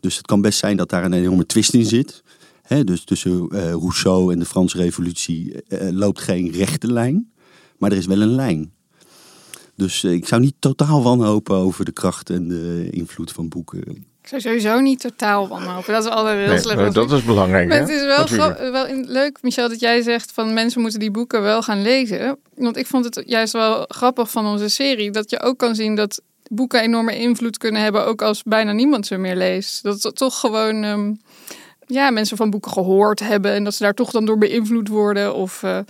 [0.00, 2.22] Dus het kan best zijn dat daar een enorme twist in zit.
[2.84, 7.32] dus tussen uh, Rousseau en de Franse Revolutie uh, loopt geen rechte lijn,
[7.78, 8.72] maar er is wel een lijn.
[9.74, 14.06] Dus ik zou niet totaal wanhopen over de kracht en de invloed van boeken.
[14.30, 15.92] Ik zou sowieso niet totaal wanhopen.
[15.92, 16.94] Dat is altijd heel Nee, slecht.
[16.94, 17.68] dat is belangrijk.
[17.68, 18.04] Maar het is
[18.36, 21.82] wel, wel in- leuk, Michel, dat jij zegt van mensen moeten die boeken wel gaan
[21.82, 22.38] lezen.
[22.54, 25.94] Want ik vond het juist wel grappig van onze serie dat je ook kan zien
[25.94, 29.82] dat boeken enorme invloed kunnen hebben, ook als bijna niemand ze meer leest.
[29.82, 31.12] Dat het toch gewoon ehm,
[31.88, 35.34] ja, mensen van boeken gehoord hebben en dat ze daar toch dan door beïnvloed worden.
[35.34, 35.84] Of eh, eh,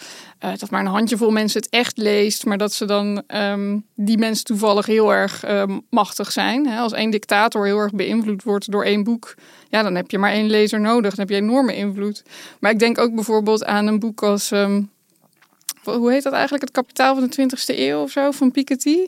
[0.58, 4.44] dat maar een handjevol mensen het echt leest, maar dat ze dan ehm, die mensen
[4.44, 6.66] toevallig heel erg ehm, machtig zijn.
[6.68, 9.34] Als één dictator heel erg beïnvloed wordt door één boek,
[9.68, 11.14] ja, dan heb je maar één lezer nodig.
[11.14, 12.22] Dan heb je enorme invloed.
[12.60, 14.50] Maar ik denk ook bijvoorbeeld aan een boek als.
[14.50, 14.82] ehm,
[15.84, 16.62] hoe heet dat eigenlijk?
[16.62, 19.06] Het kapitaal van de 20e eeuw of zo, van Piketty.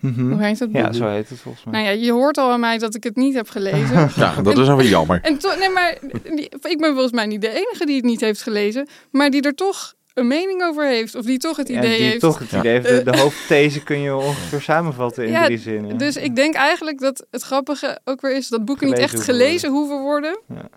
[0.00, 0.30] Mhm.
[0.32, 0.82] Hoe heet dat boek?
[0.82, 1.72] Ja, zo heet het volgens mij.
[1.82, 4.10] Nou ja, je hoort al aan mij dat ik het niet heb gelezen.
[4.16, 5.20] Ja, dat is dan weer jammer.
[5.22, 5.98] En nee, maar
[6.34, 9.42] die- ik ben volgens mij niet de enige die het niet heeft gelezen, maar die
[9.42, 11.14] er toch een mening over heeft.
[11.14, 12.20] Of die toch het Ja, idee die heeft.
[12.20, 12.88] toch het idee heeft.
[12.88, 15.98] De, de hoofdthese kun je ongeveer samenvatten in Ja, drie zinnen.
[15.98, 19.26] Dus ik denk eigenlijk dat het grappige ook weer is dat boeken niet Gelezen echt
[19.26, 20.68] hoeven gelezen hoeven worden Ja.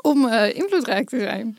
[0.00, 1.58] om eh, invloedrijk te zijn.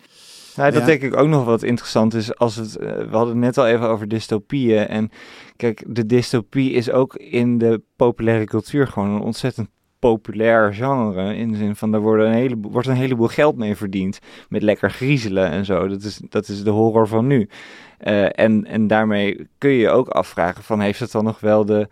[0.55, 0.87] Nou, dat Ja.
[0.87, 2.35] denk ik ook nog wat interessant is.
[2.35, 4.87] Als het, eh, we hadden het net al even over dystopieën.
[4.87, 5.09] En
[5.55, 11.35] kijk, de dystopie is ook in de populaire cultuur gewoon een ontzettend populair genre.
[11.35, 14.19] In de zin van, daar worden een heleboel, wordt een heleboel geld mee verdiend.
[14.49, 15.87] Met lekker griezelen en zo.
[15.87, 17.49] Dat is, dat is de horror van nu.
[17.97, 21.65] Eh, en, en daarmee kun je je ook afvragen van, heeft het dan nog wel
[21.65, 21.87] de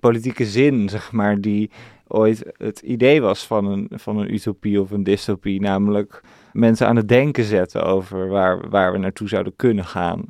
[0.00, 1.70] politieke zin, zeg maar, die
[2.08, 5.60] ooit het idee was van een, van een utopie of een dystopie.
[5.60, 6.20] Namelijk
[6.52, 10.24] mensen aan het denken zetten over waar, waar we naartoe zouden kunnen gaan.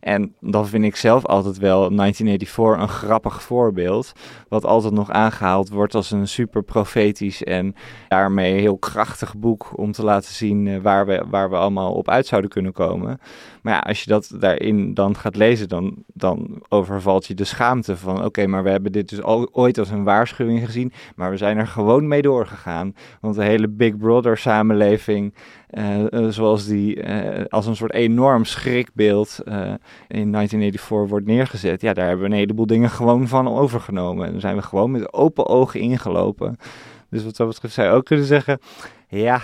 [0.00, 4.12] En dan vind ik zelf altijd wel 1984 een grappig voorbeeld.
[4.48, 7.74] Wat altijd nog aangehaald wordt als een super profetisch en
[8.08, 12.08] daarmee heel krachtig boek om te laten zien eh, waar, we, waar we allemaal op
[12.08, 13.20] uit zouden kunnen komen.
[13.62, 17.96] Maar ja, als je dat daarin dan gaat lezen, dan, dan overvalt je de schaamte
[17.96, 18.24] van...
[18.24, 20.92] oké, maar we hebben dit dus al, ooit als een waarschuwing gezien...
[21.16, 22.94] maar we zijn er gewoon mee doorgegaan.
[23.20, 25.34] Want de hele Big Brother samenleving...
[25.70, 29.54] eh, eh, zoals die eh, als een soort enorm schrikbeeld eh,
[30.08, 31.80] in 1984 wordt neergezet...
[31.80, 34.26] ja, daar hebben we een heleboel dingen gewoon van overgenomen.
[34.26, 36.56] En dan zijn we gewoon met open ogen ingelopen.
[37.10, 38.58] Dus wat dat betreft zou je ook kunnen zeggen...
[39.08, 39.40] ja,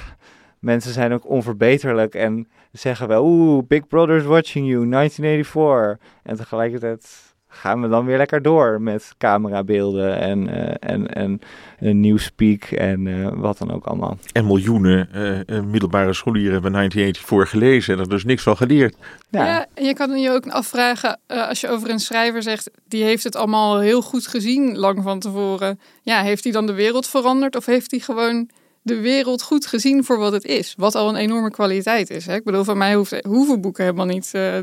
[0.59, 6.09] mensen zijn ook onverbeterlijk en zeggen wel, oeh, Big Brother's watching you, 1984.
[6.23, 7.26] En tegelijkertijd
[7.57, 11.41] gaan we dan weer lekker door met camerabeelden en, eh en, en
[11.79, 14.19] eh, Newspeak en eh, wat dan ook allemaal.
[14.33, 15.09] En miljoenen
[15.47, 18.97] eh, middelbare scholieren hebben 1984 gelezen en er dus niks van geleerd.
[19.31, 19.67] Ja.
[19.75, 23.25] en je kan je ook afvragen, eh, als je over een schrijver zegt, die heeft
[23.25, 25.81] het allemaal heel goed gezien lang van tevoren.
[26.03, 28.51] Ja, heeft hij dan de wereld veranderd of heeft hij gewoon
[28.83, 30.75] de wereld goed gezien voor wat het is?
[30.77, 32.27] Wat al een enorme kwaliteit is.
[32.27, 32.35] Hè?
[32.35, 34.59] Ik bedoel, van mij hoeft, hoeven boeken helemaal niet eh,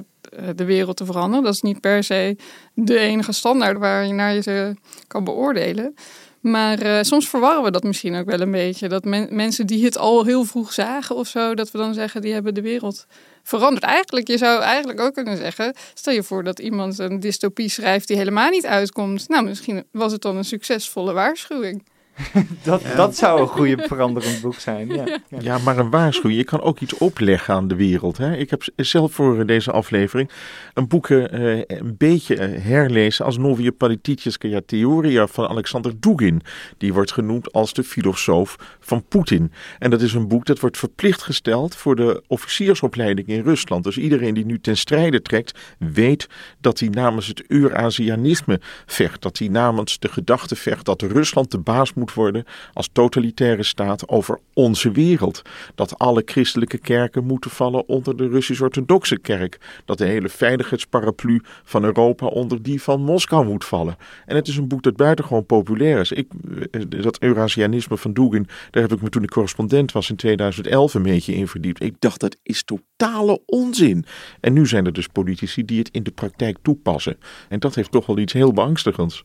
[0.56, 1.44] de wereld te veranderen.
[1.44, 2.38] Dat is niet per se
[2.74, 4.76] de enige standaard waar je naar je ze
[5.08, 5.96] kan beoordelen.
[6.44, 8.88] Maar eh, soms verwarren we dat misschien ook wel een beetje.
[8.88, 12.22] Dat men- mensen die het al heel vroeg zagen of zo, dat we dan zeggen
[12.22, 13.06] die hebben de wereld
[13.44, 13.84] veranderd.
[13.84, 18.08] Eigenlijk, je zou eigenlijk ook kunnen zeggen, stel je voor dat iemand een dystopie schrijft
[18.08, 19.30] die helemaal niet uitkomt.
[19.30, 21.84] Nou, misschien was het dan een succesvolle waarschuwing.
[22.64, 24.88] Dat, dat zou een goede veranderend boek zijn.
[24.88, 25.06] Ja.
[25.06, 25.38] Ja.
[25.40, 26.40] Ja, maar een waarschuwing.
[26.40, 28.18] Je kan ook iets opleggen aan de wereld.
[28.18, 28.36] Hè?
[28.36, 30.30] Ik heb zelf voor deze aflevering
[30.74, 36.42] een boek eh, een beetje eh, herlezen als Novia Politicheskaya Theoria van Alexander Dugin.
[36.78, 39.52] Die wordt genoemd als de filosoof van Poetin.
[39.80, 43.84] En dat is een boek dat wordt verplicht gesteld voor de officiersopleiding in Rusland.
[43.84, 46.28] Dus iedereen die nu ten strijde trekt, weet
[46.62, 49.22] dat hij namens het Eurasianisme vecht.
[49.22, 54.08] Dat hij namens de gedachte vecht dat Rusland de baas moet worden als totalitaire staat
[54.08, 55.42] over onze wereld.
[55.76, 59.60] Dat alle christelijke kerken moeten vallen onder de Russisch-Orthodoxe kerk.
[59.86, 63.98] Dat de hele veiligheidsparaplu van Europa onder die van Moskou moet vallen.
[64.26, 66.12] En het is een boek dat buitengewoon populair is.
[66.12, 66.28] Ik,
[66.72, 70.94] eh, dat Eurasianisme van Dugin, daar heb ik me toen ik correspondent was in 2011
[70.94, 71.84] een beetje in verdiept.
[71.84, 74.06] Ik dacht dat is totale onzin.
[74.40, 77.18] En nu zijn er dus politici die het in de praktijk toepassen.
[77.50, 79.24] En dat heeft toch wel iets heel beangstigends.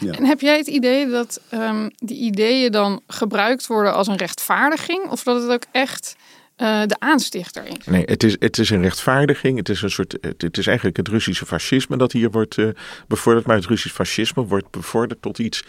[0.00, 0.12] Ja.
[0.12, 5.10] En heb jij het idee dat um, die ideeën dan gebruikt worden als een rechtvaardiging?
[5.10, 6.16] Of dat het ook echt
[6.56, 7.86] uh, de aanstichter is?
[7.86, 9.56] Nee, het is, het is een rechtvaardiging.
[9.56, 12.68] Het is, een soort, het, is eigenlijk het Russische fascisme dat hier wordt uh,
[13.08, 13.46] bevorderd.
[13.46, 15.64] Maar het Russisch fascisme wordt bevorderd tot iets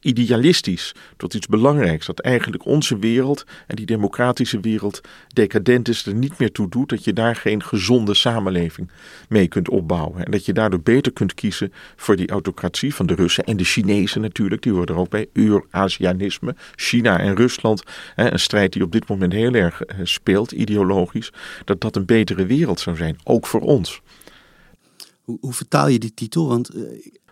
[0.00, 2.06] idealistisch, tot iets belangrijks.
[2.06, 6.88] Dat eigenlijk onze wereld en die democratische wereld decadent is, er niet meer toe doet.
[6.88, 8.90] Dat je daar geen gezonde samenleving
[9.28, 10.24] mee kunt opbouwen.
[10.24, 13.64] En dat je daardoor beter kunt kiezen voor die autocratie van de Russen en de
[13.64, 14.62] Chinezen natuurlijk.
[14.62, 15.28] Die horen er ook bij.
[15.32, 17.82] Eurasianisme, China en Rusland.
[18.14, 21.32] Hè, een strijd die op dit moment heel erg eh, speelt, ideologisch.
[21.64, 24.00] Dat dat een betere wereld zou zijn, ook voor ons.
[25.22, 26.48] Hoe, hoe vertaal je die titel?
[26.48, 26.82] Want uh,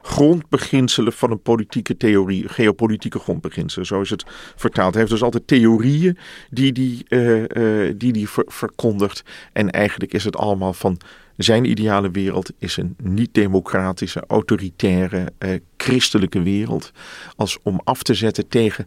[0.03, 4.25] grondbeginselen van een politieke theorie, geopolitieke grondbeginselen, zo is het
[4.57, 4.93] vertaald.
[4.93, 6.19] Hij heeft dus altijd theorieën
[6.51, 9.23] die die, uh, uh, die, die ver verkondigt.
[9.53, 11.01] En eigenlijk is het allemaal van
[11.37, 16.93] zijn ideale wereld is een niet-democratische, autoritaire, uh, christelijke wereld.
[17.37, 18.87] Als om af te zetten tegen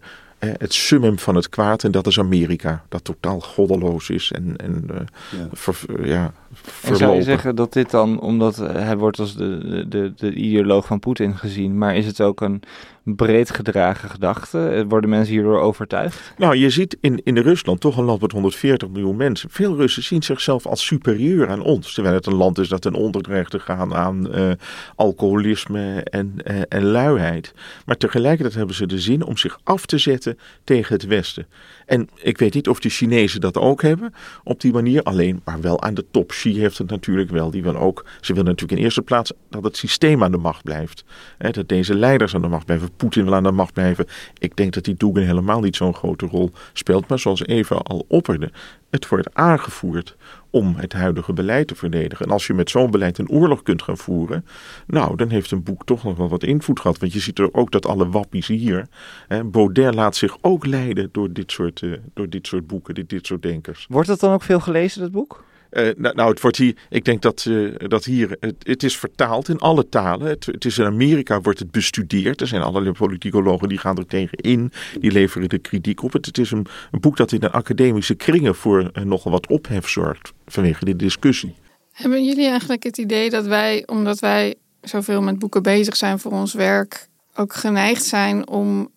[0.50, 1.84] het summum van het kwaad.
[1.84, 4.98] En dat is Amerika, dat totaal goddeloos is en, en uh,
[5.40, 5.48] ja.
[5.52, 6.34] Ver, ja,
[6.82, 10.86] en zou je zeggen dat dit dan, omdat hij wordt als de, de, de ideoloog
[10.86, 12.62] van Poetin gezien, maar is het ook een
[13.04, 14.86] breed gedragen gedachte?
[14.88, 16.34] Worden mensen hierdoor overtuigd?
[16.38, 20.04] Nou, je ziet in, in Rusland, toch een land met 140 miljoen mensen, veel Russen
[20.04, 21.94] zien zichzelf als superieur aan ons.
[21.94, 24.52] Terwijl het een land is dat ten onder te gaan aan uh,
[24.96, 27.54] alcoholisme en, uh, en luiheid.
[27.86, 31.48] Maar tegelijkertijd hebben ze de zin om zich af te zetten tegen het Westen.
[31.86, 35.62] En ik weet niet of de Chinezen dat ook hebben op die manier alleen, maar
[35.62, 36.28] wel aan de top.
[36.28, 37.52] Xi heeft het natuurlijk wel.
[37.52, 40.64] Die wil ook, ze willen natuurlijk in eerste plaats dat het systeem aan de macht
[40.64, 41.04] blijft.
[41.38, 42.90] He, dat deze leiders aan de macht blijven.
[42.98, 44.06] Poetin wil aan de macht blijven.
[44.38, 47.08] Ik denk dat die Dugin helemaal niet zo'n grote rol speelt.
[47.08, 48.52] Maar zoals even al opperde,
[48.90, 50.16] het wordt aangevoerd
[50.50, 52.26] om het huidige beleid te verdedigen.
[52.26, 54.46] En als je met zo'n beleid een oorlog kunt gaan voeren,
[54.88, 57.00] nou, dan heeft een boek toch nog wel wat invloed gehad.
[57.00, 58.88] Want je ziet er ook dat alle wappies hier,
[59.28, 63.10] hè, Baudet laat zich ook leiden door dit soort, uh, door dit soort boeken, dit,
[63.10, 63.86] dit soort denkers.
[63.90, 65.44] Wordt dat dan ook veel gelezen, dat boek?
[65.72, 69.50] Uh, nou, nou, het wordt hier, ik denk dat, uh, dat hier, het, is vertaald
[69.50, 70.28] in alle talen.
[70.28, 72.42] Het, is in Amerika wordt het bestudeerd.
[72.42, 76.14] Er zijn allerlei politicologen die gaan er tegen in, die leveren de kritiek op.
[76.14, 80.34] Het, is een, boek dat in de academische kringen voor uh, nogal wat ophef zorgt
[80.46, 81.56] vanwege de discussie.
[81.92, 86.32] Hebben jullie eigenlijk het idee dat wij, omdat wij zoveel met boeken bezig zijn voor
[86.32, 88.92] ons werk, ook geneigd zijn om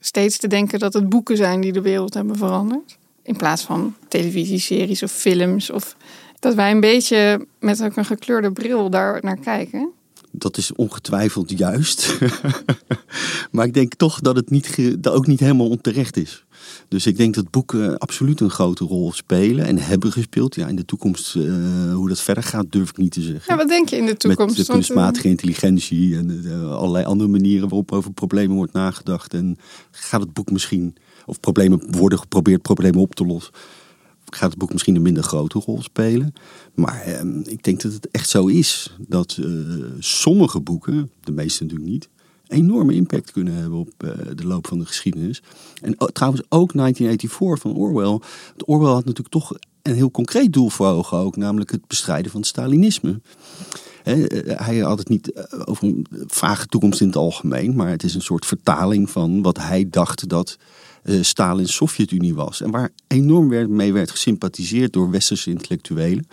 [0.00, 2.98] steeds te denken dat het boeken zijn die de wereld hebben veranderd?
[3.22, 5.70] In plaats van televisieseries of films.
[5.70, 5.96] Of
[6.38, 9.92] dat wij een beetje met ook een gekleurde bril daar naar kijken.
[10.32, 12.18] Dat is ongetwijfeld juist.
[13.52, 16.44] maar ik denk toch dat het niet, dat ook niet helemaal onterecht is.
[16.88, 20.54] Dus ik denk dat boeken absoluut een grote rol spelen en hebben gespeeld.
[20.54, 23.44] Ja, in de toekomst, uh, hoe dat verder gaat, durf ik niet te zeggen.
[23.46, 24.56] Ja, wat denk je in de toekomst?
[24.56, 29.34] Met de kunstmatige intelligentie en uh, allerlei andere manieren waarop over problemen wordt nagedacht.
[29.34, 29.56] En
[29.90, 30.96] gaat het boek misschien
[31.26, 33.52] of problemen worden geprobeerd problemen op te lossen,
[34.34, 36.32] gaat het boek misschien een minder grote rol spelen.
[36.74, 41.62] Maar eh, ik denk dat het echt zo is dat uh, sommige boeken, de meeste
[41.62, 42.08] natuurlijk niet,
[42.48, 45.42] enorme impact kunnen hebben op uh, de loop van de geschiedenis.
[45.82, 48.20] En uh, trouwens ook 1984 van Orwell.
[48.64, 49.52] Orwell had natuurlijk toch
[49.82, 53.20] een heel concreet doel voor ogen ook, namelijk het bestrijden van het Stalinisme.
[54.02, 58.14] He, hij had het niet over een vage toekomst in het algemeen, maar het is
[58.14, 60.58] een soort vertaling van wat hij dacht dat
[61.04, 62.60] uh, Stalins Sovjet-Unie was.
[62.60, 66.26] En waar enorm werd, mee werd gesympathiseerd door westerse intellectuelen.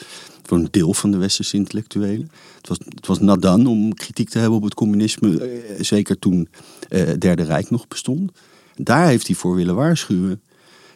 [0.44, 2.30] Voor een deel van de westerse intellectuelen.
[2.58, 5.30] Het was, het was nadan om kritiek te hebben op het communisme.
[5.30, 6.48] Uh, zeker toen
[6.90, 8.32] het uh, Derde Rijk nog bestond.
[8.76, 10.42] Daar heeft hij voor willen waarschuwen.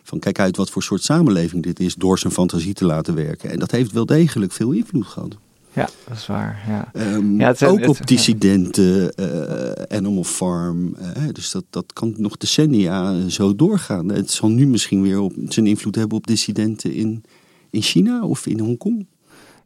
[0.04, 1.96] Van kijk uit wat voor soort samenleving dit is.
[1.96, 3.50] Door zijn fantasie te laten werken.
[3.50, 5.38] En dat heeft wel degelijk veel invloed gehad.
[5.74, 6.64] Ja, dat is waar.
[6.68, 7.14] Ja.
[7.14, 10.96] Um, ja, het, ook het, op dissidenten, uh, Animal Farm.
[11.18, 14.10] Uh, dus dat, dat kan nog decennia zo doorgaan.
[14.10, 17.24] Het zal nu misschien weer op, zijn invloed hebben op dissidenten in,
[17.70, 19.06] in China of in Hongkong.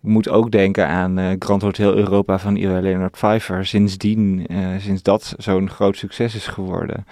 [0.06, 3.66] Moet ook denken aan uh, Grand Hotel Europa van Ira Leonard Pfeiffer.
[3.66, 4.48] Sindsdien,
[4.80, 7.06] sinds dat zo'n groot succes is geworden,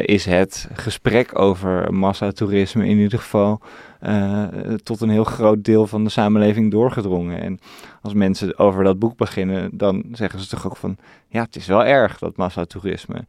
[0.00, 3.60] is het gesprek over massatoerisme in ieder geval
[4.82, 7.40] tot een heel groot deel van de samenleving doorgedrongen.
[7.40, 7.58] En
[8.02, 10.96] als mensen over dat boek beginnen, dan zeggen ze toch ook van,
[11.28, 13.24] ja, het is wel erg, dat massatoerisme.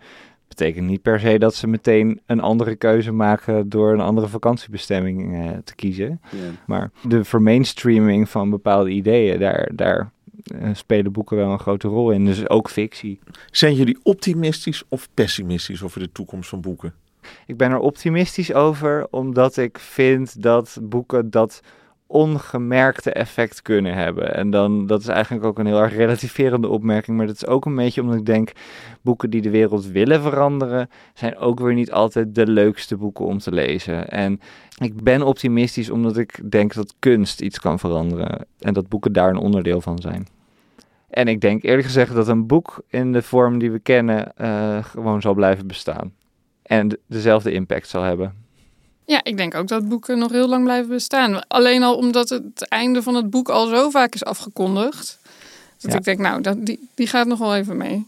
[0.55, 5.33] Betekent niet per se dat ze meteen een andere keuze maken door een andere vakantiebestemming
[5.33, 6.21] eh, te kiezen.
[6.65, 10.11] Maar de vermainstreaming van bepaalde ideeën, daar, daar
[10.43, 12.25] eh, spelen boeken wel een grote rol in.
[12.25, 13.19] Dus ook fictie.
[13.51, 16.93] Zijn jullie optimistisch of pessimistisch over de toekomst van boeken?
[17.45, 21.61] Ik ben er optimistisch over, omdat ik vind dat boeken dat
[22.13, 24.35] ongemerkte effect kunnen hebben.
[24.35, 27.65] En dan, dat is eigenlijk ook een heel erg relativerende opmerking, maar dat is ook
[27.65, 28.51] een beetje omdat ik denk,
[29.01, 33.37] boeken die de wereld willen veranderen, zijn ook weer niet altijd de leukste boeken om
[33.37, 34.09] te lezen.
[34.09, 34.39] En
[34.77, 39.29] ik ben optimistisch omdat ik denk dat kunst iets kan veranderen en dat boeken daar
[39.29, 40.27] een onderdeel van zijn.
[41.09, 44.83] En ik denk eerlijk gezegd dat een boek in de vorm die we kennen uh,
[44.83, 46.13] gewoon zal blijven bestaan.
[46.63, 48.42] En de, dezelfde impact zal hebben.
[49.05, 51.47] Ja, ik denk ook dat boeken nog heel lang blijven bestaan.
[51.47, 55.19] Alleen al omdat het einde van het boek al zo vaak is afgekondigd.
[55.79, 55.97] Dat ja.
[55.97, 58.07] ik denk, nou, dat, die, die gaat nog wel even mee.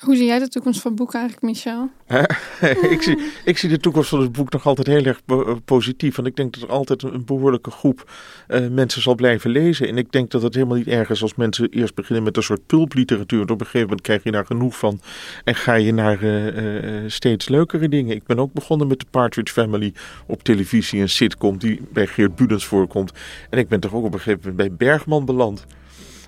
[0.00, 1.90] Hoe zie jij de toekomst van boeken eigenlijk, Michel?
[2.94, 5.20] ik, zie, ik zie de toekomst van het boek nog altijd heel erg
[5.64, 6.16] positief.
[6.16, 8.10] Want ik denk dat er altijd een behoorlijke groep
[8.48, 9.88] uh, mensen zal blijven lezen.
[9.88, 12.42] En ik denk dat het helemaal niet erg is als mensen eerst beginnen met een
[12.42, 13.40] soort pulpliteratuur.
[13.40, 15.00] En op een gegeven moment krijg je daar genoeg van.
[15.44, 18.16] En ga je naar uh, steeds leukere dingen.
[18.16, 19.92] Ik ben ook begonnen met de Partridge Family
[20.26, 21.00] op televisie.
[21.00, 23.12] Een sitcom die bij Geert Budens voorkomt.
[23.50, 25.66] En ik ben toch ook op een gegeven moment bij Bergman beland.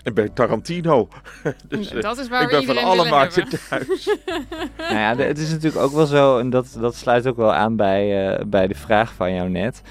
[0.03, 1.09] En bij Tarantino.
[1.69, 4.17] dus, dat is waar ik ben van alle markten thuis.
[4.79, 7.77] nou ja, het is natuurlijk ook wel zo, en dat, dat sluit ook wel aan
[7.77, 9.83] bij, uh, bij de vraag van jou net.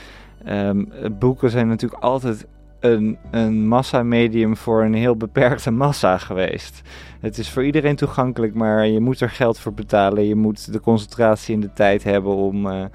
[0.48, 2.46] Um, boeken zijn natuurlijk altijd
[2.80, 6.82] een, een massamedium voor een heel beperkte massa geweest.
[7.20, 10.28] Het is voor iedereen toegankelijk, maar je moet er geld voor betalen.
[10.28, 12.66] Je moet de concentratie en de tijd hebben om...
[12.66, 12.86] Uh,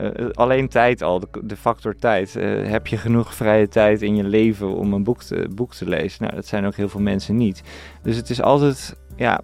[0.00, 2.34] uh, alleen tijd al, de, factor tijd.
[2.36, 5.88] Uh, heb je genoeg vrije tijd in je leven om een boek te, boek te
[5.88, 6.22] lezen?
[6.22, 7.62] Nou, dat zijn ook heel veel mensen niet.
[8.02, 9.40] Dus het is altijd, ja,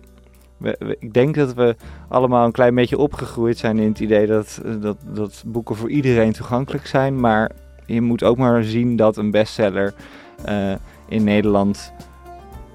[0.98, 1.76] ik denk dat we
[2.08, 6.32] allemaal een klein beetje opgegroeid zijn in het idee dat, dat, dat boeken voor iedereen
[6.32, 7.20] toegankelijk zijn.
[7.20, 7.50] Maar
[7.86, 9.94] je moet ook maar zien dat een bestseller
[11.08, 11.92] in Nederland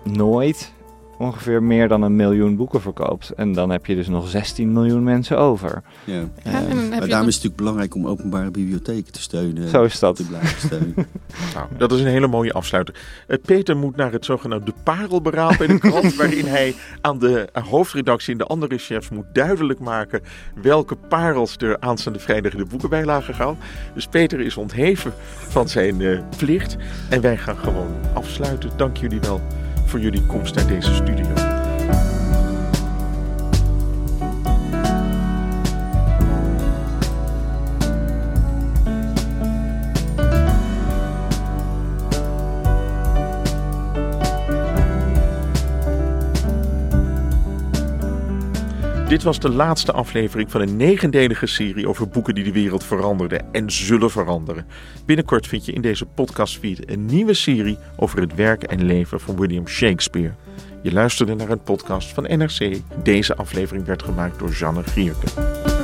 [0.03, 0.73] nooit
[1.21, 3.29] ongeveer meer dan een miljoen boeken verkoopt.
[3.29, 5.83] En dan heb je dus nog 16 miljoen mensen over.
[6.03, 6.13] Ja.
[6.13, 7.01] ja uh, maar daarom dan...
[7.01, 9.69] is het natuurlijk belangrijk om openbare bibliotheken te steunen.
[9.69, 10.15] Zo is dat.
[10.15, 10.93] Te blijven steunen.
[11.55, 12.95] nou, dat is een hele mooie afsluiter.
[13.27, 16.15] Uh, Peter moet naar het zogenaamde parelberaad in de krant...
[16.21, 20.21] waarin hij aan de hoofdredactie en de andere chefs moet duidelijk maken...
[20.61, 23.57] welke parels er aanstaande vrijdag in de boekenbijlage gaan.
[23.93, 25.13] Dus Peter is ontheven
[25.49, 26.77] van zijn uh, plicht.
[27.09, 28.69] En wij gaan gewoon afsluiten.
[28.77, 29.41] Dank jullie wel
[29.91, 31.25] voor jullie komst naar deze studio.
[49.11, 53.45] Dit was de laatste aflevering van een negendelige serie over boeken die de wereld veranderden
[53.51, 54.67] en zullen veranderen.
[55.05, 59.37] Binnenkort vind je in deze podcastfeed een nieuwe serie over het werk en leven van
[59.37, 60.33] William Shakespeare.
[60.81, 62.77] Je luisterde naar een podcast van NRC.
[63.03, 65.80] Deze aflevering werd gemaakt door Janne Gierke.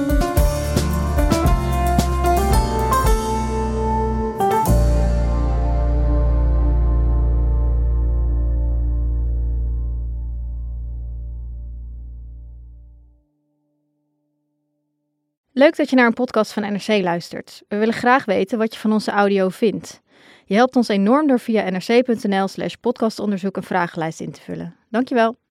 [15.57, 17.63] Leuk dat je naar een podcast van NRC luistert.
[17.67, 20.01] We willen graag weten wat je van onze audio vindt.
[20.45, 24.75] Je helpt ons enorm door via nrc.nl slash podcastonderzoek een vragenlijst in te vullen.
[24.89, 25.37] Dankjewel.